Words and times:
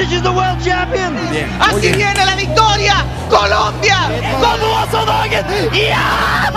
Is 0.00 0.22
the 0.22 0.32
world 0.32 0.58
champion. 0.64 1.14
Bien. 1.30 1.50
Así 1.60 1.92
viene 1.92 2.24
la 2.24 2.36
victoria. 2.36 3.04
Colombia. 3.28 4.08
¿Cómo 4.40 4.72
vas 4.72 4.94
a 4.94 5.04
Volkswagen? 5.04 5.44
Yeah! 5.72 6.52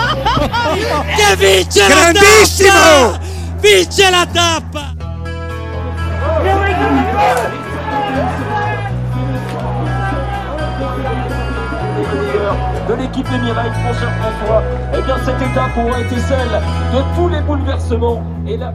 Che 1.16 1.36
vince 1.36 1.88
la 1.88 2.12
Grandissimo! 2.12 2.70
tappa! 2.72 3.20
Vince 3.60 4.10
la 4.10 4.26
tappa! 4.26 4.94
de 12.88 12.94
l'équipe 12.94 13.26
Emirates, 13.32 13.72
mon 13.84 13.92
cher 13.94 14.10
François, 14.20 14.62
eh 14.94 15.02
bien 15.02 15.16
cette 15.24 15.50
étape 15.50 15.76
aura 15.76 16.00
été 16.00 16.16
celle 16.28 16.60
de 16.92 17.16
tous 17.16 17.28
les 17.28 17.40
bouleversements 17.40 18.22
et 18.46 18.56
la. 18.56 18.72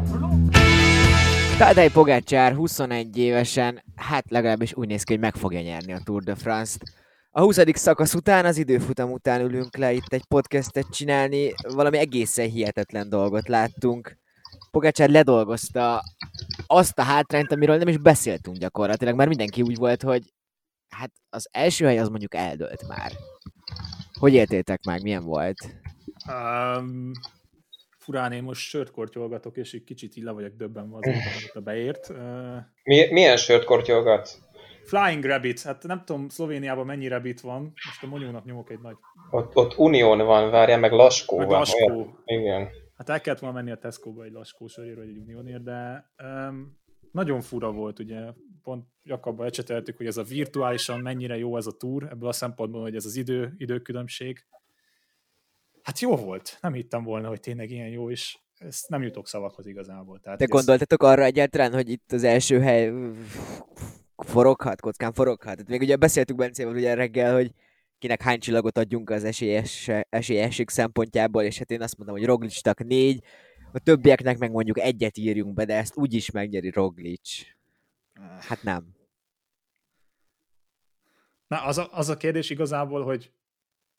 Tadej 1.57 1.91
Pogácsár 1.91 2.53
21 2.53 3.17
évesen, 3.17 3.83
hát 3.95 4.31
legalábbis 4.31 4.75
úgy 4.75 4.87
néz 4.87 5.03
ki, 5.03 5.11
hogy 5.13 5.21
meg 5.21 5.35
fogja 5.35 5.61
nyerni 5.61 5.93
a 5.93 5.99
Tour 6.03 6.23
de 6.23 6.35
France-t. 6.35 6.83
A 7.31 7.41
20. 7.41 7.59
szakasz 7.73 8.13
után, 8.13 8.45
az 8.45 8.57
időfutam 8.57 9.11
után 9.11 9.41
ülünk 9.41 9.77
le 9.77 9.93
itt 9.93 10.13
egy 10.13 10.25
podcastet 10.25 10.85
csinálni, 10.91 11.53
valami 11.73 11.97
egészen 11.97 12.49
hihetetlen 12.49 13.09
dolgot 13.09 13.47
láttunk. 13.47 14.17
Pogácsár 14.71 15.09
ledolgozta 15.09 16.03
azt 16.67 16.99
a 16.99 17.03
hátrányt, 17.03 17.51
amiről 17.51 17.77
nem 17.77 17.87
is 17.87 17.97
beszéltünk 17.97 18.57
gyakorlatilag, 18.57 19.15
mert 19.15 19.29
mindenki 19.29 19.61
úgy 19.61 19.77
volt, 19.77 20.03
hogy 20.03 20.33
hát 20.89 21.11
az 21.29 21.49
első 21.51 21.85
hely 21.85 21.99
az 21.99 22.09
mondjuk 22.09 22.35
eldőlt 22.35 22.87
már. 22.87 23.11
Hogy 24.19 24.33
éltétek 24.33 24.83
meg? 24.83 25.01
Milyen 25.01 25.23
volt? 25.23 25.57
Um, 26.27 27.11
furán 28.07 28.31
én 28.31 28.43
most 28.43 28.61
sört 28.61 28.91
kortyolgatok, 28.91 29.57
és 29.57 29.73
egy 29.73 29.83
kicsit 29.83 30.15
így 30.15 30.23
le 30.23 30.31
vagyok 30.31 30.53
döbbenve 30.55 30.95
amit 31.01 31.51
a 31.53 31.59
beért. 31.59 32.09
Mi, 32.83 33.07
milyen 33.11 33.37
sört 33.37 33.63
kortyolgat? 33.63 34.29
Flying 34.83 35.23
Rabbit, 35.23 35.61
hát 35.61 35.83
nem 35.83 36.03
tudom 36.05 36.29
Szlovéniában 36.29 36.85
mennyi 36.85 37.07
rabbit 37.07 37.41
van, 37.41 37.61
most 37.61 38.03
a 38.03 38.07
Monyónak 38.07 38.45
nyomok 38.45 38.69
egy 38.71 38.79
nagy... 38.79 38.95
Ott, 39.31 39.55
ott 39.55 39.77
Unión 39.77 40.17
van, 40.17 40.49
várjál, 40.51 40.79
meg 40.79 40.91
Laskó 40.91 41.37
Meg 41.37 41.47
van. 41.47 41.57
Laskó. 41.59 41.85
olyan- 41.91 42.19
Igen. 42.25 42.67
Hát 42.97 43.09
el 43.09 43.21
kellett 43.21 43.39
volna 43.39 43.55
menni 43.55 43.71
a 43.71 43.77
Tesco-ba 43.77 44.23
egy 44.23 44.31
laskó 44.31 44.67
sörért, 44.67 44.97
vagy 44.97 45.07
egy 45.07 45.17
Unionért, 45.17 45.63
de 45.63 46.09
um, 46.23 46.77
nagyon 47.11 47.41
fura 47.41 47.71
volt, 47.71 47.99
ugye, 47.99 48.19
pont 48.63 48.85
Jakabba 49.03 49.45
ecseteltük, 49.45 49.97
hogy 49.97 50.05
ez 50.05 50.17
a 50.17 50.23
virtuálisan 50.23 50.99
mennyire 50.99 51.37
jó 51.37 51.57
ez 51.57 51.67
a 51.67 51.71
túr, 51.77 52.03
ebből 52.03 52.29
a 52.29 52.31
szempontból, 52.31 52.81
hogy 52.81 52.95
ez 52.95 53.05
az 53.05 53.15
idő, 53.15 53.53
időkülönbség. 53.57 54.45
Hát 55.87 55.99
jó 55.99 56.15
volt, 56.15 56.57
nem 56.61 56.73
hittem 56.73 57.03
volna, 57.03 57.27
hogy 57.27 57.39
tényleg 57.39 57.69
ilyen 57.69 57.87
jó, 57.87 58.11
és 58.11 58.37
ezt 58.57 58.89
nem 58.89 59.03
jutok 59.03 59.27
szavakhoz 59.27 59.67
igazából. 59.67 60.19
Tehát, 60.19 60.37
Te 60.37 60.43
ez- 60.43 60.49
gondoltatok 60.49 61.03
arra 61.03 61.23
egyáltalán, 61.23 61.73
hogy 61.73 61.89
itt 61.89 62.11
az 62.11 62.23
első 62.23 62.59
hely 62.59 62.93
foroghat, 64.15 64.81
kockán 64.81 65.13
foroghat? 65.13 65.57
Hát 65.57 65.67
még 65.67 65.81
ugye 65.81 65.95
beszéltük 65.95 66.35
Bencével 66.35 66.73
ugye 66.73 66.93
reggel, 66.93 67.33
hogy 67.33 67.51
kinek 67.99 68.21
hány 68.21 68.39
csillagot 68.39 68.77
adjunk 68.77 69.09
az 69.09 69.23
esélyes, 69.23 69.89
esélyesség 70.09 70.69
szempontjából, 70.69 71.43
és 71.43 71.57
hát 71.57 71.71
én 71.71 71.81
azt 71.81 71.97
mondom, 71.97 72.15
hogy 72.15 72.25
Roglicsnak 72.25 72.83
négy, 72.83 73.23
a 73.71 73.79
többieknek 73.79 74.37
meg 74.37 74.51
mondjuk 74.51 74.79
egyet 74.79 75.17
írjunk 75.17 75.53
be, 75.53 75.65
de 75.65 75.75
ezt 75.75 75.97
úgyis 75.97 76.31
megnyeri 76.31 76.69
Roglic. 76.69 77.41
Hát 78.39 78.63
nem. 78.63 78.95
Na, 81.47 81.63
az 81.63 81.77
a, 81.77 81.87
az 81.91 82.09
a 82.09 82.17
kérdés 82.17 82.49
igazából, 82.49 83.03
hogy 83.03 83.31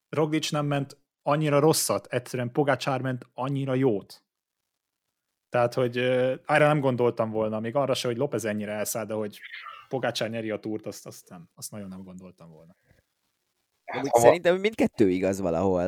Roglic 0.09 0.51
nem 0.51 0.67
ment 0.67 0.97
annyira 1.29 1.59
rosszat, 1.59 2.07
egyszerűen 2.07 2.53
Pogácsár 2.53 3.01
ment 3.01 3.27
annyira 3.35 3.75
jót. 3.75 4.25
Tehát, 5.49 5.75
hogy 5.75 5.99
uh, 5.99 6.35
arra 6.45 6.67
nem 6.67 6.81
gondoltam 6.81 7.31
volna, 7.31 7.61
még 7.61 7.75
arra 7.75 7.95
se, 7.95 8.09
hogy 8.09 8.17
López 8.17 8.45
ennyire 8.45 8.73
elszáll, 8.73 9.05
de 9.05 9.15
hogy 9.15 9.41
Pogácsár 9.89 10.31
nyeri 10.31 10.51
a 10.51 10.59
túrt, 10.59 10.87
azt, 10.87 11.07
azt, 11.07 11.29
nem, 11.29 11.49
azt 11.55 11.71
nagyon 11.71 11.89
nem 11.89 12.03
gondoltam 12.03 12.51
volna. 12.51 12.77
Amúgy 13.85 14.09
ha 14.11 14.19
va- 14.19 14.23
szerintem 14.23 14.61
mindkettő 14.61 15.11
igaz 15.11 15.41
valahol. 15.41 15.87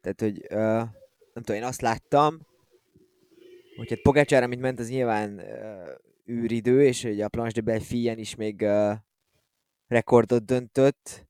Tehát, 0.00 0.20
hogy 0.20 0.38
uh, 0.50 0.88
nem 1.32 1.42
tudom, 1.42 1.56
én 1.56 1.64
azt 1.64 1.80
láttam, 1.80 2.46
hogy 3.76 3.88
hát 3.88 4.02
Pogácsár, 4.02 4.42
amit 4.42 4.60
ment, 4.60 4.78
az 4.78 4.88
nyilván 4.88 5.38
uh, 5.38 5.88
űridő, 6.28 6.84
és 6.84 7.02
hogy 7.02 7.20
a 7.20 7.28
Planche 7.28 7.60
de 7.60 7.70
Belfien 7.70 8.18
is 8.18 8.34
még 8.34 8.60
uh, 8.60 8.92
rekordot 9.86 10.44
döntött, 10.44 11.26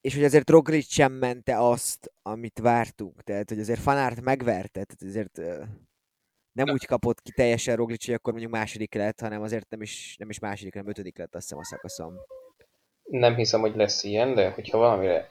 és 0.00 0.14
hogy 0.14 0.24
azért 0.24 0.50
Roglic 0.50 0.90
sem 0.90 1.12
mente 1.12 1.58
azt, 1.58 2.12
amit 2.22 2.58
vártunk. 2.58 3.22
Tehát, 3.22 3.48
hogy 3.48 3.58
azért 3.58 3.80
Fanárt 3.80 4.20
megverte, 4.20 4.84
tehát 4.84 5.02
azért 5.02 5.38
nem 6.52 6.70
úgy 6.70 6.84
kapott 6.86 7.22
ki 7.22 7.32
teljesen 7.32 7.76
Roglic, 7.76 8.04
hogy 8.04 8.14
akkor 8.14 8.32
mondjuk 8.32 8.52
második 8.52 8.94
lett, 8.94 9.20
hanem 9.20 9.42
azért 9.42 9.70
nem 9.70 9.82
is, 9.82 10.16
nem 10.18 10.30
is 10.30 10.38
második, 10.38 10.72
hanem 10.72 10.88
ötödik 10.88 11.18
lett 11.18 11.34
azt 11.34 11.42
hiszem 11.42 11.58
a 11.58 11.64
szakaszom. 11.64 12.14
Nem 13.02 13.34
hiszem, 13.34 13.60
hogy 13.60 13.76
lesz 13.76 14.04
ilyen, 14.04 14.34
de 14.34 14.50
hogyha 14.50 14.78
valamire 14.78 15.30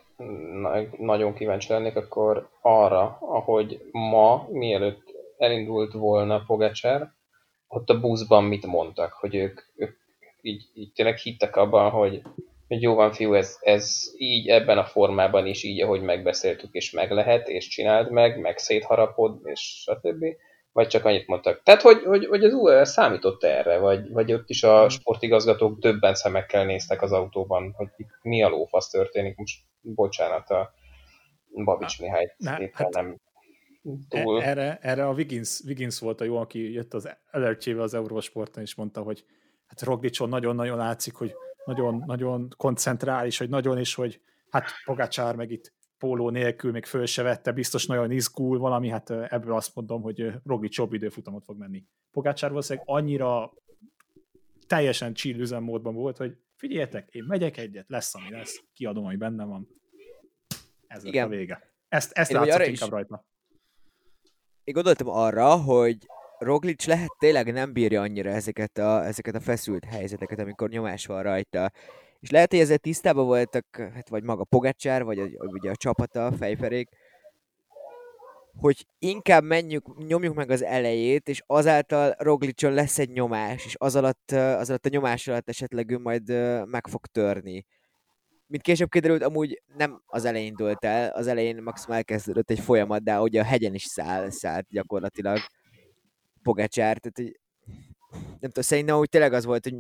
na- 0.62 0.98
nagyon 0.98 1.34
kíváncsi 1.34 1.72
lennék, 1.72 1.96
akkor 1.96 2.50
arra, 2.62 3.18
ahogy 3.22 3.90
ma, 3.92 4.48
mielőtt 4.52 5.14
elindult 5.38 5.94
volna 5.94 6.44
Pogacsár, 6.46 7.12
ott 7.68 7.90
a 7.90 8.00
buszban 8.00 8.44
mit 8.44 8.66
mondtak, 8.66 9.12
hogy 9.14 9.36
ők, 9.36 9.62
ők 9.76 9.98
így, 10.42 10.70
így 10.74 10.92
tényleg 10.94 11.18
hittek 11.18 11.56
abban, 11.56 11.92
hogy, 11.92 12.22
hogy 12.68 12.82
jó 12.82 12.96
van 12.96 13.12
fiú, 13.12 13.34
ez, 13.34 13.58
ez 13.62 14.04
így 14.18 14.48
ebben 14.48 14.78
a 14.78 14.86
formában 14.86 15.46
is 15.46 15.64
így, 15.64 15.82
ahogy 15.82 16.02
megbeszéltük, 16.02 16.74
és 16.74 16.92
meg 16.92 17.12
lehet, 17.12 17.48
és 17.48 17.68
csináld 17.68 18.12
meg, 18.12 18.40
meg 18.40 18.58
szétharapod, 18.58 19.40
és 19.44 19.60
stb. 19.60 20.26
Vagy 20.72 20.88
csak 20.88 21.06
annyit 21.06 21.28
mondtak. 21.28 21.64
Tehát, 21.64 21.82
hogy, 21.82 22.04
hogy, 22.04 22.26
hogy 22.26 22.44
az 22.44 22.54
UL 22.54 22.86
számított 22.86 23.44
erre, 23.44 23.78
vagy, 23.78 24.10
vagy 24.10 24.34
ott 24.34 24.50
is 24.50 24.64
a 24.64 24.90
sportigazgatók 24.90 25.80
többen 25.80 26.14
szemekkel 26.16 26.66
néztek 26.66 27.02
az 27.02 27.12
autóban, 27.12 27.74
hogy 27.78 27.88
itt 27.98 28.10
mi 28.22 28.44
a 28.44 28.50
lófasz 28.50 28.90
történik. 28.90 29.36
Most 29.38 29.60
bocsánat, 29.82 30.50
a 30.50 30.74
Babics 31.64 32.00
Mihály 32.00 32.34
Na, 32.38 32.60
éppen 32.62 32.72
hát- 32.74 32.94
nem 32.94 33.18
E- 34.10 34.24
túl. 34.24 34.44
Erre, 34.44 34.78
erre 34.82 35.08
a 35.08 35.14
Wiggins, 35.14 35.60
Wiggins 35.66 36.00
volt 36.00 36.22
a 36.22 36.24
jó, 36.24 36.38
aki 36.38 36.74
jött 36.74 36.94
az 36.94 37.18
LRC-vel 37.32 37.82
az 37.82 37.94
Eurosporton, 37.94 38.64
és 38.64 38.76
mondta, 38.76 39.02
hogy 39.02 39.24
hát 39.68 39.82
Roglicson 39.82 40.30
nagyon-nagyon 40.30 40.78
látszik, 40.78 41.14
hogy 41.14 41.36
nagyon, 41.68 42.04
nagyon 42.06 42.50
koncentrál, 42.58 43.26
és 43.26 43.38
hogy 43.38 43.50
nagyon, 43.50 43.78
és 43.78 43.96
hogy 43.96 44.22
hát 44.50 44.72
Pogácsár 44.86 45.36
meg 45.36 45.52
itt 45.52 45.74
póló 45.98 46.30
nélkül 46.30 46.72
még 46.72 46.86
föl 46.86 47.06
se 47.06 47.22
vette, 47.22 47.52
biztos 47.52 47.86
nagyon 47.86 48.12
izgul 48.12 48.60
valami, 48.60 48.90
hát 48.90 49.10
ebből 49.10 49.54
azt 49.56 49.76
mondom, 49.76 50.02
hogy 50.02 50.32
Roglic 50.46 50.76
jobb 50.78 50.94
időfutamot 50.94 51.44
fog 51.44 51.58
menni. 51.58 51.84
Pogácsár 52.12 52.50
valószínűleg 52.50 52.88
annyira 52.90 53.54
teljesen 54.68 55.14
chill 55.14 55.40
üzemmódban 55.40 55.94
volt, 55.94 56.18
hogy 56.18 56.38
figyeljetek, 56.56 57.10
én 57.12 57.24
megyek 57.24 57.58
egyet, 57.58 57.90
lesz, 57.90 58.16
ami 58.16 58.32
lesz, 58.32 58.64
kiadom, 58.74 59.06
ami 59.06 59.16
benne 59.16 59.46
van. 59.46 59.68
Ez 60.88 61.04
Igen. 61.04 61.26
a 61.26 61.30
vége. 61.30 61.72
Ezt, 61.88 62.12
ezt 62.12 62.32
Én 62.32 62.38
látszott 62.38 62.60
inkább 62.60 62.74
is- 62.74 62.90
rajta. 62.90 63.26
Én 64.64 64.74
gondoltam 64.74 65.08
arra, 65.08 65.56
hogy 65.56 65.98
Roglic 66.40 66.86
lehet 66.86 67.16
tényleg 67.20 67.54
nem 67.54 67.74
bírja 67.74 68.02
annyira 68.02 68.30
ezeket 68.30 68.78
a, 68.78 69.06
ezeket 69.06 69.36
a 69.36 69.40
feszült 69.40 69.86
helyzeteket, 69.86 70.40
amikor 70.40 70.70
nyomás 70.70 71.06
van 71.06 71.24
rajta. 71.24 71.72
És 72.20 72.30
lehet, 72.30 72.52
hogy 72.52 72.60
ezzel 72.60 72.78
tisztában 72.78 73.26
voltak, 73.26 73.66
hát 73.94 74.10
vagy 74.10 74.24
maga 74.24 74.44
Pogacsár, 74.44 75.04
vagy 75.04 75.20
a, 75.20 75.46
ugye 75.46 75.70
a 75.70 75.76
csapata, 75.76 76.26
a 76.26 76.32
fejferék, 76.32 76.90
hogy 78.60 78.86
inkább 79.00 79.44
menjük, 79.44 80.08
nyomjuk 80.08 80.36
meg 80.36 80.52
az 80.52 80.64
elejét, 80.64 81.30
és 81.30 81.44
azáltal 81.46 82.16
Roglicson 82.18 82.74
lesz 82.74 83.00
egy 83.00 83.10
nyomás, 83.10 83.66
és 83.66 83.76
az 83.78 83.96
alatt, 83.96 84.32
az 84.32 84.70
alatt 84.70 84.86
a 84.86 84.90
nyomás 84.90 85.28
alatt 85.28 85.50
esetleg 85.50 85.92
ő 85.92 85.98
majd 85.98 86.30
meg 86.66 86.88
fog 86.88 87.06
törni. 87.06 87.66
Mint 88.48 88.64
később 88.64 88.90
kiderült, 88.90 89.24
amúgy 89.24 89.62
nem 89.78 90.02
az 90.06 90.26
elején 90.26 90.56
dőlt 90.56 90.86
el, 90.86 91.10
az 91.10 91.28
elején 91.28 91.64
maximum 91.64 91.98
elkezdődött 91.98 92.50
egy 92.50 92.60
folyamat, 92.60 93.04
de 93.04 93.20
ugye 93.22 93.42
a 93.42 93.44
hegyen 93.44 93.74
is 93.74 93.84
száll, 93.84 94.30
szállt 94.30 94.66
gyakorlatilag 94.70 95.38
Pogacsár, 96.48 96.98
tehát 96.98 97.18
hogy 97.18 97.40
nem 98.12 98.50
tudom, 98.50 98.64
szerintem 98.64 98.98
úgy 98.98 99.10
tényleg 99.10 99.34
az 99.34 99.46
volt, 99.46 99.64
hogy 99.64 99.76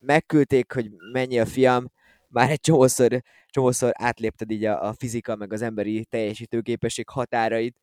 megküldték, 0.00 0.72
hogy 0.72 0.90
mennyi 1.12 1.38
a 1.38 1.46
fiam, 1.46 1.92
már 2.28 2.50
egy 2.50 2.60
csomószor, 2.60 3.22
csomószor 3.46 3.92
átlépted 3.94 4.50
így 4.50 4.64
a, 4.64 4.88
a 4.88 4.92
fizika, 4.92 5.36
meg 5.36 5.52
az 5.52 5.62
emberi 5.62 6.04
teljesítőképesség 6.04 7.08
határait, 7.08 7.76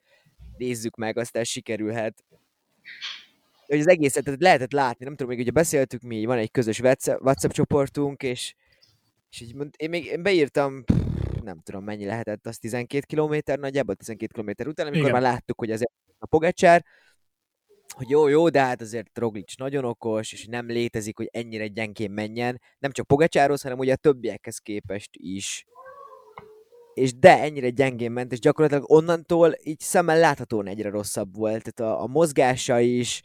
nézzük 0.57 0.95
meg, 0.95 1.17
aztán 1.17 1.43
sikerülhet. 1.43 2.23
Hogy 3.65 3.79
az 3.79 3.87
egészet 3.87 4.23
tehát 4.23 4.41
lehetett 4.41 4.71
látni, 4.71 5.05
nem 5.05 5.15
tudom, 5.15 5.31
még 5.31 5.41
ugye 5.41 5.51
beszéltük 5.51 6.01
mi, 6.01 6.25
van 6.25 6.37
egy 6.37 6.51
közös 6.51 6.79
WhatsApp, 6.79 7.51
csoportunk, 7.51 8.23
és, 8.23 8.55
és 9.29 9.41
így 9.41 9.55
mond, 9.55 9.73
én 9.77 9.89
még 9.89 10.05
én 10.05 10.23
beírtam, 10.23 10.83
nem 11.43 11.59
tudom 11.59 11.83
mennyi 11.83 12.05
lehetett, 12.05 12.47
az 12.47 12.57
12 12.57 13.15
km 13.15 13.59
nagyjából 13.61 13.95
12 13.95 14.41
km 14.41 14.69
után, 14.69 14.85
amikor 14.87 15.07
Igen. 15.07 15.21
már 15.21 15.31
láttuk, 15.31 15.59
hogy 15.59 15.71
azért 15.71 15.91
a 16.17 16.25
Pogacsár, 16.25 16.85
hogy 17.95 18.09
jó, 18.09 18.27
jó, 18.27 18.49
de 18.49 18.61
hát 18.61 18.81
azért 18.81 19.17
Roglic 19.17 19.55
nagyon 19.57 19.85
okos, 19.85 20.33
és 20.33 20.45
nem 20.45 20.67
létezik, 20.67 21.17
hogy 21.17 21.29
ennyire 21.31 21.67
gyengén 21.67 22.11
menjen, 22.11 22.61
nem 22.79 22.91
csak 22.91 23.07
Pogacsárhoz, 23.07 23.61
hanem 23.61 23.77
ugye 23.77 23.93
a 23.93 23.95
többiekhez 23.95 24.57
képest 24.57 25.09
is. 25.13 25.65
és 26.93 27.13
de 27.19 27.41
ennyire 27.41 27.69
gyengén 27.69 28.11
ment, 28.11 28.31
és 28.31 28.39
gyakorlatilag 28.39 28.91
onnantól 28.91 29.55
így 29.63 29.79
szemmel 29.79 30.19
láthatóan 30.19 30.67
egyre 30.67 30.89
rosszabb 30.89 31.35
volt. 31.35 31.73
Tehát 31.73 31.93
a, 31.93 32.01
a 32.01 32.07
mozgása 32.07 32.79
is, 32.79 33.21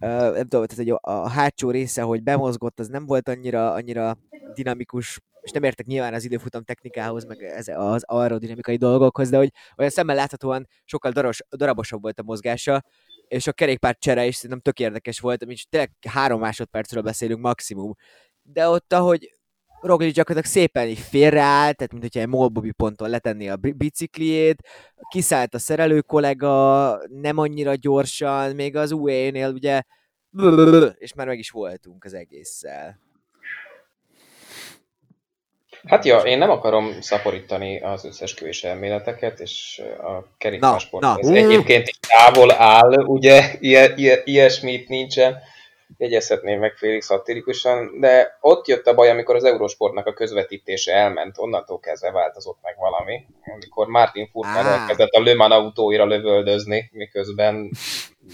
uh, 0.00 0.08
nem 0.08 0.48
tudom, 0.48 0.66
tehát 0.66 0.76
hogy 0.76 0.90
a, 0.90 0.98
a 1.00 1.28
hátsó 1.28 1.70
része, 1.70 2.02
hogy 2.02 2.22
bemozgott, 2.22 2.80
az 2.80 2.88
nem 2.88 3.06
volt 3.06 3.28
annyira, 3.28 3.72
annyira 3.72 4.18
dinamikus, 4.54 5.20
és 5.40 5.50
nem 5.50 5.62
értek 5.62 5.86
nyilván 5.86 6.14
az 6.14 6.24
időfutam 6.24 6.62
technikához, 6.62 7.24
meg 7.24 7.42
ez, 7.42 7.68
az 7.68 8.02
aerodinamikai 8.06 8.76
dolgokhoz, 8.76 9.30
de 9.30 9.36
hogy 9.36 9.52
olyan 9.76 9.90
szemmel 9.90 10.16
láthatóan 10.16 10.68
sokkal 10.84 11.12
daros, 11.12 11.40
darabosabb 11.50 12.02
volt 12.02 12.18
a 12.18 12.22
mozgása, 12.22 12.82
és 13.32 13.46
a 13.46 13.52
kerékpár 13.52 13.96
csere 13.98 14.26
is 14.26 14.34
szerintem 14.34 14.60
tök 14.60 14.78
érdekes 14.78 15.20
volt, 15.20 15.42
amit 15.42 15.68
tényleg 15.68 15.92
három 16.08 16.40
másodpercről 16.40 17.02
beszélünk 17.02 17.40
maximum. 17.40 17.94
De 18.42 18.68
ott, 18.68 18.92
ahogy 18.92 19.34
Roglic 19.80 20.14
gyakorlatilag 20.14 20.56
szépen 20.56 20.88
így 20.88 20.98
félreállt, 20.98 21.76
tehát 21.76 21.92
mint 21.92 22.02
hogyha 22.02 22.20
egy 22.20 22.26
Molbobi 22.26 22.72
ponton 22.72 23.10
letenné 23.10 23.48
a 23.48 23.56
bicikliét, 23.56 24.68
kiszállt 25.10 25.54
a 25.54 25.58
szerelő 25.58 26.00
kollega, 26.00 26.98
nem 27.08 27.38
annyira 27.38 27.74
gyorsan, 27.74 28.54
még 28.54 28.76
az 28.76 28.92
UE-nél 28.92 29.52
ugye, 29.52 29.82
és 30.98 31.14
már 31.14 31.26
meg 31.26 31.38
is 31.38 31.50
voltunk 31.50 32.04
az 32.04 32.14
egésszel. 32.14 33.00
Hát 35.86 36.04
ja, 36.04 36.18
én 36.18 36.38
nem 36.38 36.50
akarom 36.50 37.00
szaporítani 37.00 37.80
az 37.80 38.04
összesküvés 38.04 38.64
elméleteket, 38.64 39.40
és 39.40 39.82
a 39.98 40.24
kerékpársport 40.38 41.02
Na, 41.02 41.12
na. 41.12 41.18
ez 41.18 41.28
egyébként 41.28 41.88
így 41.88 41.98
távol 42.08 42.52
áll, 42.52 42.92
ugye, 42.92 43.50
ilyen, 43.60 43.92
ilyen, 43.96 44.20
ilyesmit 44.24 44.88
nincsen, 44.88 45.42
jegyezhetném 45.96 46.58
meg 46.58 46.76
félig 46.76 47.02
szatírikusan, 47.02 48.00
de 48.00 48.38
ott 48.40 48.66
jött 48.66 48.86
a 48.86 48.94
baj, 48.94 49.10
amikor 49.10 49.34
az 49.34 49.44
Eurosportnak 49.44 50.06
a 50.06 50.12
közvetítése 50.12 50.92
elment, 50.92 51.38
onnantól 51.38 51.80
kezdve 51.80 52.10
változott 52.10 52.58
meg 52.62 52.76
valami, 52.78 53.26
amikor 53.54 53.86
Martin 53.86 54.28
Furtman 54.32 54.66
Á. 54.66 54.80
elkezdett 54.80 55.10
a 55.10 55.22
Le 55.22 55.34
Mans 55.34 55.54
autóira 55.54 56.04
lövöldözni, 56.04 56.90
miközben 56.92 57.70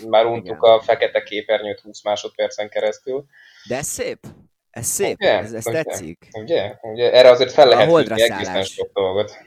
már 0.07 0.27
untuk 0.27 0.63
a 0.63 0.81
fekete 0.81 1.23
képernyőt 1.23 1.81
20 1.81 2.03
másodpercen 2.03 2.69
keresztül. 2.69 3.25
De 3.69 3.83
szép. 3.83 4.19
Ez 4.79 4.87
szép, 4.87 5.17
Ugye? 5.21 5.39
ez, 5.39 5.53
ez 5.53 5.67
Ugye? 5.67 5.83
tetszik. 5.83 6.29
Ugye? 6.33 6.75
Ugye? 6.83 7.13
Erre 7.13 7.31
azért 7.31 7.53
fel 7.53 7.69
lehet 7.69 7.97
hívni 7.97 8.23
egészen 8.23 8.63
sok 8.63 8.93
dolgot. 8.93 9.39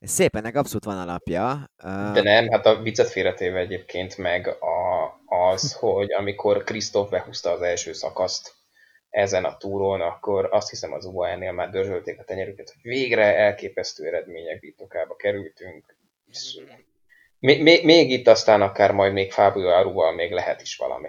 Ez 0.00 0.10
szép, 0.10 0.36
ennek 0.36 0.56
abszolút 0.56 0.84
van 0.84 0.98
alapja. 0.98 1.70
De 2.12 2.22
nem, 2.22 2.48
hát 2.48 2.66
a 2.66 2.82
viccet 2.82 3.08
félretéve 3.08 3.58
egyébként 3.58 4.16
meg 4.16 4.48
a, 4.48 5.04
az, 5.26 5.72
hogy 5.80 6.12
amikor 6.12 6.64
Krisztóf 6.64 7.10
behúzta 7.10 7.50
az 7.50 7.62
első 7.62 7.92
szakaszt 7.92 8.54
ezen 9.10 9.44
a 9.44 9.56
túron, 9.56 10.00
akkor 10.00 10.48
azt 10.50 10.70
hiszem 10.70 10.92
az 10.92 11.04
UAE-nél 11.04 11.52
már 11.52 11.70
dörzsölték 11.70 12.18
a 12.18 12.24
tenyerüket, 12.24 12.70
hogy 12.70 12.90
végre 12.92 13.36
elképesztő 13.36 14.06
eredmények 14.06 14.60
birtokába 14.60 15.16
kerültünk. 15.16 15.96
És 16.26 16.60
Még, 17.38 17.62
még, 17.62 17.84
még 17.84 18.10
itt 18.10 18.26
aztán 18.26 18.62
akár 18.62 18.92
majd 18.92 19.12
még 19.12 19.32
Fábio 19.32 19.68
Aruval 19.68 20.12
még 20.12 20.32
lehet 20.32 20.62
is 20.62 20.76
valami. 20.76 21.08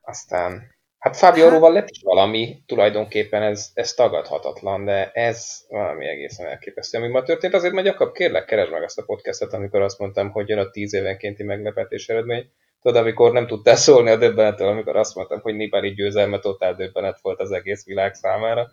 Aztán, 0.00 0.78
hát 1.00 1.16
Fábio 1.16 1.46
Aruval 1.46 1.72
lett 1.72 1.90
is 1.90 2.02
valami, 2.02 2.62
tulajdonképpen 2.66 3.42
ez, 3.42 3.70
ez 3.74 3.92
tagadhatatlan, 3.92 4.84
de 4.84 5.10
ez 5.10 5.64
valami 5.68 6.06
egészen 6.06 6.46
elképesztő. 6.46 6.98
Ami 6.98 7.08
ma 7.08 7.22
történt, 7.22 7.54
azért 7.54 7.72
majd 7.72 7.86
Jakab, 7.86 8.12
kérlek, 8.12 8.44
keresd 8.44 8.70
meg 8.70 8.82
azt 8.82 8.98
a 8.98 9.04
podcastet, 9.04 9.52
amikor 9.52 9.80
azt 9.80 9.98
mondtam, 9.98 10.30
hogy 10.30 10.48
jön 10.48 10.58
a 10.58 10.70
tíz 10.70 10.94
évenkénti 10.94 11.42
meglepetés 11.42 12.08
eredmény. 12.08 12.50
Tudod, 12.82 13.02
amikor 13.02 13.32
nem 13.32 13.46
tudtál 13.46 13.76
szólni 13.76 14.10
a 14.10 14.16
döbbenettől, 14.16 14.68
amikor 14.68 14.96
azt 14.96 15.14
mondtam, 15.14 15.40
hogy 15.40 15.54
Nibali 15.54 15.94
győzelme 15.94 16.38
totál 16.38 16.74
döbbenet 16.74 17.18
volt 17.22 17.40
az 17.40 17.50
egész 17.50 17.84
világ 17.84 18.14
számára. 18.14 18.68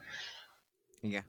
Igen. 1.01 1.23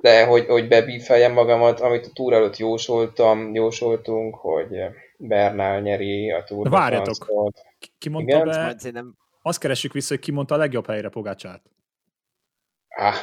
De 0.00 0.24
hogy, 0.24 0.46
hogy 0.46 0.68
bebífeljem 0.68 1.32
magamat, 1.32 1.80
amit 1.80 2.06
a 2.06 2.12
túr 2.14 2.32
előtt 2.32 2.56
jósoltam, 2.56 3.54
jósoltunk, 3.54 4.34
hogy 4.34 4.68
Bernál 5.16 5.80
nyeri 5.80 6.30
a 6.30 6.44
túr. 6.44 6.70
Várjatok. 6.70 7.52
Ki- 7.98 8.08
mondta 8.08 8.32
Igen, 8.32 8.48
be, 8.48 8.62
majd 8.62 8.78
szerintem 8.78 9.14
azt 9.46 9.58
keressük 9.58 9.92
vissza, 9.92 10.08
hogy 10.14 10.22
ki 10.22 10.30
mondta 10.30 10.54
a 10.54 10.58
legjobb 10.58 10.86
helyre 10.86 11.08
Pogácsát. 11.08 11.62
Ah, 12.88 13.14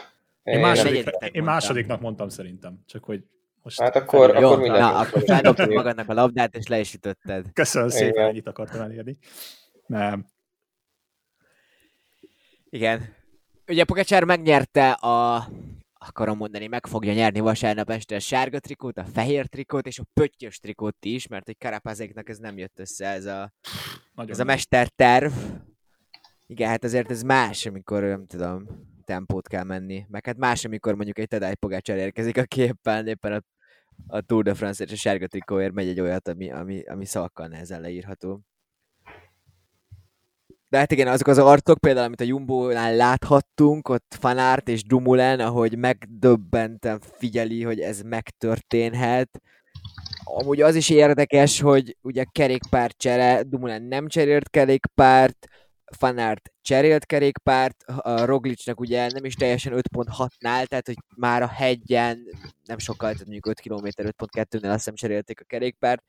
Én, 0.44 0.54
én 0.54 0.60
második, 0.60 0.96
én 0.96 1.04
mondtam. 1.22 1.44
másodiknak 1.44 2.02
mondtam 2.02 2.30
szerintem. 2.30 2.80
Csak 2.86 3.04
hogy 3.04 3.24
most 3.64 3.80
Hát 3.82 3.96
akkor- 3.96 4.20
felírjam. 4.30 4.42
Jó, 4.42 4.48
akkor 4.50 4.62
mindenki 4.62 4.84
na, 4.94 5.00
akkor 5.00 5.24
feldobtad 5.24 5.70
magadnak 5.70 6.10
a 6.10 6.14
labdát, 6.14 6.56
és 6.56 6.68
le 6.68 6.80
is 6.80 6.94
ütötted. 6.94 7.46
Köszönöm 7.54 7.90
szépen, 7.90 8.26
ennyit 8.28 8.48
akartam 8.48 8.82
elérni. 8.82 9.18
Nem. 9.86 10.26
Igen. 12.70 13.14
Ugye 13.68 13.84
Pogacsár 13.84 14.24
megnyerte 14.24 14.92
a 14.92 15.48
akarom 15.94 16.38
mondani, 16.38 16.68
meg 16.68 16.86
fogja 16.86 17.14
nyerni 17.14 17.40
vasárnap 17.40 17.90
este 17.90 18.16
a 18.16 18.20
sárga 18.20 18.60
trikót, 18.60 18.98
a 18.98 19.06
fehér 19.06 19.46
trikót 19.46 19.88
és 19.88 20.00
a 20.00 20.04
pöttyös 20.14 20.60
trikót 20.60 21.06
is, 21.06 21.28
mert 21.28 21.46
hogy 21.46 21.58
Karapázéknak 21.58 22.30
ez 22.30 22.38
nem 22.38 22.58
jött 22.58 22.80
össze, 22.80 23.06
ez 23.08 23.26
a, 23.26 23.52
Nagyon 24.16 24.32
ez 24.32 24.40
a 24.40 24.44
mesterterv. 24.44 25.32
Igen, 26.52 26.70
hát 26.70 26.84
azért 26.84 27.12
ez 27.12 27.22
más, 27.22 27.66
amikor 27.66 28.04
nem 28.04 28.26
tudom, 28.26 28.66
tempót 29.06 29.48
kell 29.48 29.64
menni. 29.64 30.06
Meg 30.10 30.26
hát 30.26 30.38
más, 30.38 30.66
amikor 30.66 30.96
mondjuk 30.96 31.18
egy 31.20 31.28
Tadej 31.28 31.56
Pogácsár 31.56 31.98
érkezik, 31.98 32.38
aki 32.38 32.62
éppen, 32.62 33.08
éppen 33.08 33.34
a, 33.34 33.42
a 34.08 34.22
Tour 34.22 34.44
de 34.44 34.54
France 34.54 34.84
és 34.84 34.92
a 34.92 34.96
sárga 34.96 35.28
trikóért 35.28 35.74
megy 35.74 35.88
egy 35.88 36.00
olyat, 36.00 36.28
ami, 36.28 36.52
ami, 36.52 36.82
ami 36.84 37.06
szavakkal 37.06 37.48
nehezen 37.48 37.82
leírható. 37.82 38.42
De 40.70 40.78
hát 40.78 40.92
igen, 40.92 41.08
azok 41.08 41.28
az 41.28 41.38
arcok 41.38 41.80
például, 41.80 42.06
amit 42.06 42.22
a 42.22 42.24
Jumbo-nál 42.24 42.96
láthattunk, 42.96 43.90
ott 43.90 44.16
Fanárt 44.20 44.68
és 44.68 44.84
Dumoulin, 44.84 45.40
ahogy 45.40 45.78
megdöbbenten 45.78 47.00
figyeli, 47.00 47.64
hogy 47.64 47.80
ez 47.80 48.02
megtörténhet. 48.02 49.42
Amúgy 50.24 50.62
az 50.62 50.76
is 50.76 50.90
érdekes, 50.90 51.60
hogy 51.60 51.98
ugye 52.02 52.24
kerékpárcsere, 52.32 53.44
Dumoulin 53.44 53.84
nem 53.84 54.08
cserélt 54.08 54.50
kerékpárt, 54.50 55.48
Fanárt 55.94 56.52
cserélt 56.62 57.06
kerékpárt, 57.06 57.84
a 57.84 58.26
Roglicnak 58.26 58.80
ugye 58.80 59.08
nem 59.08 59.26
is 59.26 59.36
teljesen 59.36 59.74
5.6-nál, 59.76 60.66
tehát 60.66 60.86
hogy 60.86 60.98
már 61.16 61.42
a 61.42 61.48
hegyen 61.48 62.28
nem 62.64 62.78
sokkal, 62.78 63.12
tehát 63.12 63.28
mondjuk 63.28 63.46
5 63.46 63.60
km 63.60 63.86
5.2-nél 63.86 64.64
azt 64.64 64.74
hiszem 64.74 64.96
cserélték 64.96 65.42
a 65.42 65.44
kerékpárt. 65.44 66.04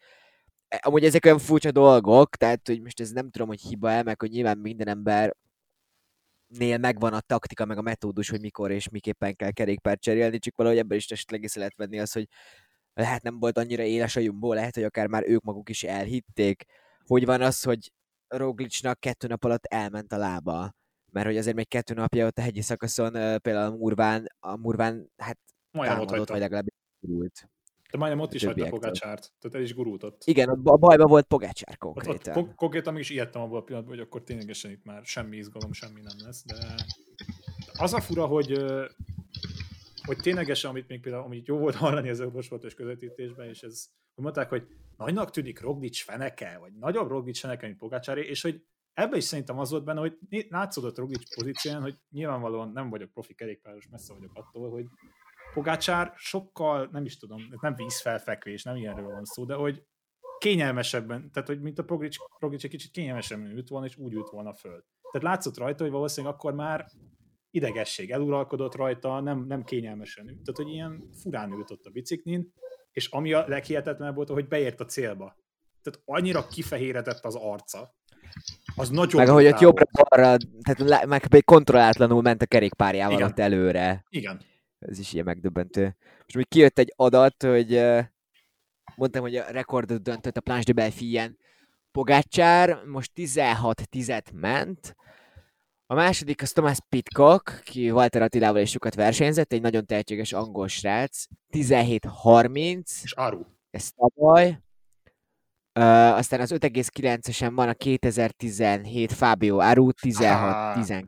E, 0.69 0.81
Amúgy 0.83 1.05
ezek 1.05 1.25
olyan 1.25 1.39
furcsa 1.39 1.71
dolgok, 1.71 2.37
tehát 2.37 2.67
hogy 2.67 2.81
most 2.83 3.01
ez 3.01 3.11
nem 3.11 3.31
tudom, 3.31 3.49
hogy 3.49 3.61
hiba-e, 3.61 4.03
meg 4.03 4.21
hogy 4.21 4.31
nyilván 4.31 4.59
minden 4.59 4.89
ember 4.89 5.37
nél 6.47 6.79
megvan 6.79 7.13
a 7.13 7.21
taktika, 7.21 7.65
meg 7.65 7.79
a 7.79 7.83
metódus, 7.83 8.29
hogy 8.29 8.41
mikor 8.41 8.71
és 8.71 8.89
miképpen 8.89 9.37
kell 9.37 9.51
kerékpárt 9.51 10.01
cserélni, 10.01 10.39
csak 10.39 10.57
valahogy 10.57 10.79
ebből 10.79 10.99
is 10.99 11.11
esetleg 11.11 11.43
észre 11.43 11.59
lehet 11.61 11.77
venni 11.77 11.99
az, 11.99 12.13
hogy 12.13 12.29
lehet 12.95 13.23
nem 13.23 13.39
volt 13.39 13.59
annyira 13.59 13.83
éles 13.83 14.17
a 14.17 14.21
Jumbo, 14.21 14.53
lehet, 14.53 14.75
hogy 14.75 14.85
akár 14.85 15.07
már 15.07 15.29
ők 15.29 15.43
maguk 15.43 15.69
is 15.69 15.83
elhitték. 15.83 16.65
Hogy 17.05 17.25
van 17.25 17.41
az, 17.43 17.63
hogy 17.63 17.93
Roglicnak 18.37 19.01
kettő 19.01 19.27
nap 19.27 19.45
alatt 19.45 19.65
elment 19.65 20.13
a 20.13 20.17
lába? 20.17 20.75
Mert 21.11 21.27
hogy 21.27 21.37
azért 21.37 21.57
még 21.57 21.69
kettő 21.69 21.95
napja 21.95 22.27
ott 22.27 22.39
a 22.39 22.43
hegyi 22.43 22.61
szakaszon, 22.61 23.13
például 23.41 23.73
a 23.73 23.77
Murván, 23.77 24.27
a 24.41 24.57
Murván, 24.57 25.11
hát 25.17 25.39
Majdnem 25.71 26.01
ott 26.01 26.07
támadott, 26.07 26.09
hagyta. 26.19 26.33
vagy 26.33 26.41
legalábbis 26.41 26.75
gurult. 27.01 27.49
De 27.91 27.99
majdnem 27.99 28.21
ott 28.21 28.35
is 28.35 28.45
hagyta. 28.45 28.69
Pogácsárt. 28.69 29.33
Tehát 29.41 29.57
el 29.57 29.63
is 29.63 29.75
gurult 29.75 30.03
ott. 30.03 30.23
Igen, 30.25 30.49
ott 30.49 30.67
a 30.67 30.77
bajba 30.77 31.07
volt 31.07 31.27
Pogácsár 31.27 31.77
Ott, 31.81 31.97
ott 31.97 32.05
konkrétan. 32.05 32.33
kon- 32.35 32.55
konkrétan 32.55 32.93
meg 32.93 33.03
is 33.03 33.11
ijedtem 33.11 33.43
abban 33.43 33.61
a 33.61 33.63
pillanatban, 33.63 33.97
hogy 33.97 34.05
akkor 34.07 34.23
ténylegesen 34.23 34.71
itt 34.71 34.85
már 34.85 35.05
semmi 35.05 35.37
izgalom, 35.37 35.73
semmi 35.73 36.01
nem 36.01 36.17
lesz, 36.25 36.45
de 36.47 36.75
az 37.79 37.93
a 37.93 38.01
fura, 38.01 38.27
hogy 38.27 38.65
hogy 40.03 40.17
ténylegesen, 40.17 40.71
amit 40.71 40.89
még 40.89 41.01
például, 41.01 41.25
amit 41.25 41.47
jó 41.47 41.59
volt 41.59 41.75
hallani 41.75 42.09
az 42.09 42.21
Eurosportos 42.21 42.75
közvetítésben, 42.75 43.49
és 43.49 43.63
ez, 43.63 43.87
hogy 44.15 44.25
mondták, 44.25 44.49
hogy 44.49 44.67
nagynak 44.97 45.31
tűnik 45.31 45.61
Roglic 45.61 46.03
feneke, 46.03 46.59
vagy 46.61 46.73
nagyobb 46.73 47.09
Roglic 47.09 47.39
feneke, 47.39 47.67
mint 47.67 47.79
Pogácsáré, 47.79 48.23
és 48.23 48.43
hogy 48.43 48.65
ebben 48.93 49.19
is 49.19 49.25
szerintem 49.25 49.59
az 49.59 49.71
volt 49.71 49.85
benne, 49.85 50.01
hogy 50.01 50.19
látszódott 50.49 50.99
Roglic 50.99 51.35
pozícióján, 51.35 51.83
hogy 51.83 51.99
nyilvánvalóan 52.11 52.73
nem 52.73 52.91
vagyok 52.91 53.11
profi 53.11 53.35
kerékpáros, 53.35 53.89
messze 53.89 54.15
vagyok 54.15 54.31
attól, 54.35 54.71
hogy 54.71 54.87
Pogácsár 55.55 56.13
sokkal, 56.17 56.89
nem 56.93 57.05
is 57.05 57.17
tudom, 57.17 57.49
nem 57.61 57.75
vízfelfekvés, 57.75 58.63
nem 58.63 58.77
ilyenről 58.77 59.09
van 59.09 59.25
szó, 59.25 59.45
de 59.45 59.55
hogy 59.55 59.83
kényelmesebben, 60.39 61.31
tehát 61.33 61.49
hogy 61.49 61.61
mint 61.61 61.79
a 61.79 61.85
Roglic, 61.87 62.17
Roglic 62.39 62.65
egy 62.65 62.71
kicsit 62.71 62.91
kényelmesebben 62.91 63.51
ült 63.51 63.69
volna, 63.69 63.87
és 63.87 63.97
úgy 63.97 64.13
ült 64.13 64.31
volna 64.31 64.55
föl. 64.55 64.85
Tehát 65.11 65.29
látszott 65.29 65.59
rajta, 65.59 65.83
hogy 65.83 65.93
valószínűleg 65.93 66.35
akkor 66.35 66.55
már 66.55 66.87
idegesség 67.53 68.11
eluralkodott 68.11 68.75
rajta, 68.75 69.21
nem, 69.21 69.45
nem 69.47 69.65
kényelmesen 69.65 70.29
ült. 70.29 70.43
Tehát, 70.43 70.57
hogy 70.57 70.69
ilyen 70.69 71.11
furán 71.23 71.53
ült 71.53 71.71
ott 71.71 71.85
a 71.85 71.91
biciklin, 71.91 72.53
és 72.93 73.07
ami 73.07 73.33
a 73.33 73.45
leghihetetlenebb 73.49 74.15
volt, 74.15 74.29
hogy 74.29 74.49
beért 74.49 74.81
a 74.81 74.85
célba. 74.85 75.37
Tehát 75.83 76.01
annyira 76.05 76.47
kifehéretett 76.47 77.25
az 77.25 77.35
arca. 77.35 77.95
Az 78.77 78.89
nagyon 78.89 79.21
Meg 79.21 79.29
ahogy 79.29 79.47
ott 79.47 79.61
jobbra-balra, 79.61 80.37
tehát 80.63 81.07
meg 81.07 81.43
kontrollátlanul 81.45 82.23
ment 82.23 82.43
a 82.43 82.47
kerékpárjával 82.47 83.17
Igen. 83.17 83.29
ott 83.29 83.39
előre. 83.39 84.05
Igen. 84.09 84.41
Ez 84.79 84.99
is 84.99 85.13
ilyen 85.13 85.25
megdöbbentő. 85.25 85.97
Most 86.19 86.35
még 86.35 86.49
kijött 86.49 86.79
egy 86.79 86.93
adat, 86.97 87.43
hogy 87.43 87.81
mondtam, 88.97 89.23
hogy 89.23 89.37
a 89.37 89.51
rekordot 89.51 90.03
döntött 90.03 90.37
a 90.37 90.41
Planche 90.41 90.73
de 90.73 90.81
Belfien 90.81 91.39
Pogácsár, 91.93 92.85
most 92.85 93.13
16 93.13 93.89
tizet 93.89 94.33
ment, 94.35 94.97
A 95.93 95.95
második 95.95 96.43
az 96.43 96.53
Thomas 96.53 96.79
Pitcock, 96.89 97.61
ki 97.65 97.91
Walter 97.91 98.23
Attilával 98.23 98.61
is 98.61 98.71
sokat 98.71 98.95
versenyzett, 98.95 99.53
egy 99.53 99.61
nagyon 99.61 99.87
tehetséges 99.87 100.33
angol 100.33 100.69
srác, 100.69 101.25
17-30, 101.51 103.03
És 103.03 103.13
Aru. 103.13 103.41
ez 103.71 103.91
tavaly. 103.91 104.49
Uh, 105.75 106.17
aztán 106.17 106.41
az 106.41 106.53
5,9-esen 106.55 107.51
van 107.55 107.69
a 107.69 107.75
2017 107.75 109.13
Fabio 109.13 109.59
Aru 109.59 109.89
16-12. 110.03 111.05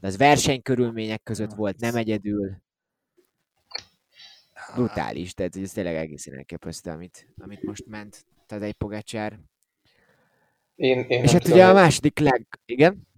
De 0.00 0.06
az 0.06 0.16
versenykörülmények 0.16 1.22
között 1.22 1.52
volt, 1.52 1.80
nem 1.80 1.96
egyedül. 1.96 2.62
Brutális, 4.74 5.34
tehát 5.34 5.56
ez 5.56 5.72
tényleg 5.72 5.96
egészen 5.96 6.36
elképesztő, 6.36 6.90
amit, 6.90 7.26
amit 7.36 7.62
most 7.62 7.86
ment 7.86 8.24
Tadej 8.46 8.72
Pogacsár. 8.72 9.38
Én, 10.74 10.98
én 11.08 11.22
És 11.22 11.32
hát 11.32 11.42
tudom, 11.42 11.58
ugye 11.58 11.68
a 11.68 11.72
második 11.72 12.18
leg... 12.18 12.46
Igen? 12.64 13.10